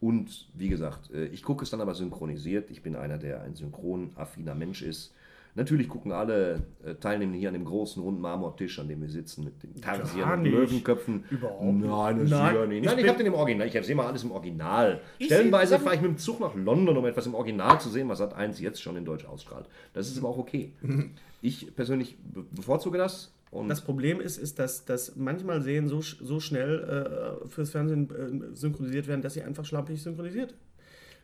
[0.00, 2.70] Und wie gesagt, äh, ich gucke es dann aber synchronisiert.
[2.70, 5.14] Ich bin einer, der ein synchronaffiner Mensch ist.
[5.54, 9.44] Natürlich gucken alle äh, Teilnehmer hier an dem großen runden Marmortisch, an dem wir sitzen,
[9.44, 10.52] mit den nicht.
[10.52, 11.24] Löwenköpfen.
[11.30, 12.78] Überhaupt Nein, das Nein, sicher nicht.
[12.78, 13.66] ich Nein, ich bin- habe den im Original.
[13.66, 15.00] Ich sehe mal alles im Original.
[15.18, 18.08] Ich Stellenweise fahre ich mit dem Zug nach London, um etwas im Original zu sehen,
[18.08, 19.66] was Sat 1 jetzt schon in Deutsch ausstrahlt.
[19.94, 20.72] Das ist aber auch okay.
[21.40, 23.32] Ich persönlich be- bevorzuge das.
[23.52, 28.10] Und Das Problem ist, ist dass, dass manchmal Serien so, so schnell äh, fürs Fernsehen
[28.52, 30.54] äh, synchronisiert werden, dass sie einfach schlampig synchronisiert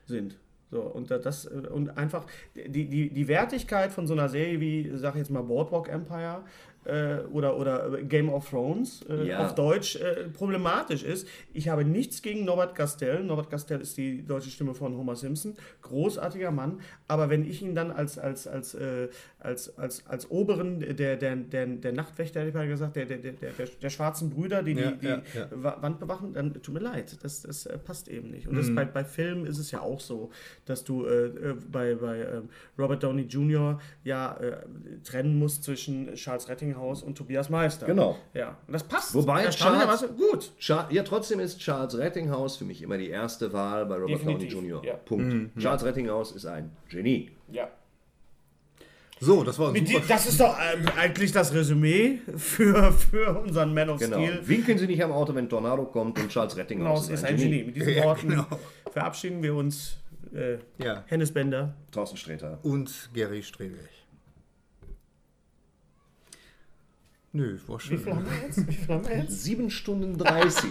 [0.06, 0.36] sind.
[0.70, 4.60] So, und da- das äh, und einfach die, die, die Wertigkeit von so einer Serie
[4.60, 6.42] wie, sag ich jetzt mal, Boardwalk Empire
[7.32, 9.44] oder, oder Game of Thrones äh, Ja.
[9.46, 11.26] auf Deutsch äh, problematisch ist.
[11.52, 13.22] Ich habe nichts gegen Norbert Gastel.
[13.24, 15.54] Norbert Gastel ist die deutsche Stimme von Homer Simpson.
[15.82, 16.80] Großartiger Mann.
[17.08, 19.08] Aber wenn ich ihn dann als, als, als, äh,
[19.38, 23.18] als, als, als Oberen der, der, der, der Nachtwächter, hätte ich mal gesagt, der, der,
[23.18, 25.48] der, der, der schwarzen Brüder, die Ja, die, die ja, ja.
[25.50, 28.46] Wa- Wand bewachen, dann tut mir leid, das, das äh, passt eben nicht.
[28.48, 28.58] Und Mhm.
[28.58, 30.30] das bei, bei Filmen ist es ja auch so,
[30.64, 33.80] dass du äh, äh, bei, bei ähm, Robert Downey Jr.
[34.04, 34.56] ja äh,
[35.04, 37.86] trennen musst zwischen Charles Rettinghaus und Tobias Meister.
[37.86, 38.16] Genau.
[38.32, 39.14] Ja, und das passt.
[39.14, 40.52] Wobei Erstaunlicherweise gut.
[40.58, 44.52] Char ja, trotzdem ist Charles Rettinghaus für mich immer die erste Wahl bei Robert Definitiv,
[44.52, 44.84] Downey Jr.
[44.84, 44.94] ja.
[44.94, 45.58] Punkt.
[45.58, 47.30] Charles Rettinghaus ist ein Genie.
[47.50, 47.68] Ja.
[49.20, 52.92] So, das war ein Mit super die, das ist doch ähm, eigentlich das Resümee für,
[52.92, 54.16] für unseren Man of Genau.
[54.18, 54.40] Steel.
[54.46, 57.64] Winken Sie nicht am Auto, wenn Tornado kommt und Charles Rettinghaus Genau, ist ein Genie.
[57.64, 58.46] Mit diesen Ja, Worten genau.
[58.92, 59.96] verabschieden wir uns.
[60.34, 61.04] Äh, Ja.
[61.06, 61.74] Hennes Bender.
[61.92, 62.58] Thorsten Sträter.
[62.64, 64.03] Und Gary Strebech.
[67.34, 67.98] Nö, war Wie schön.
[67.98, 68.68] viel haben wir jetzt?
[68.68, 69.42] Wie viel haben wir jetzt?
[69.42, 70.70] 7 Stunden 30.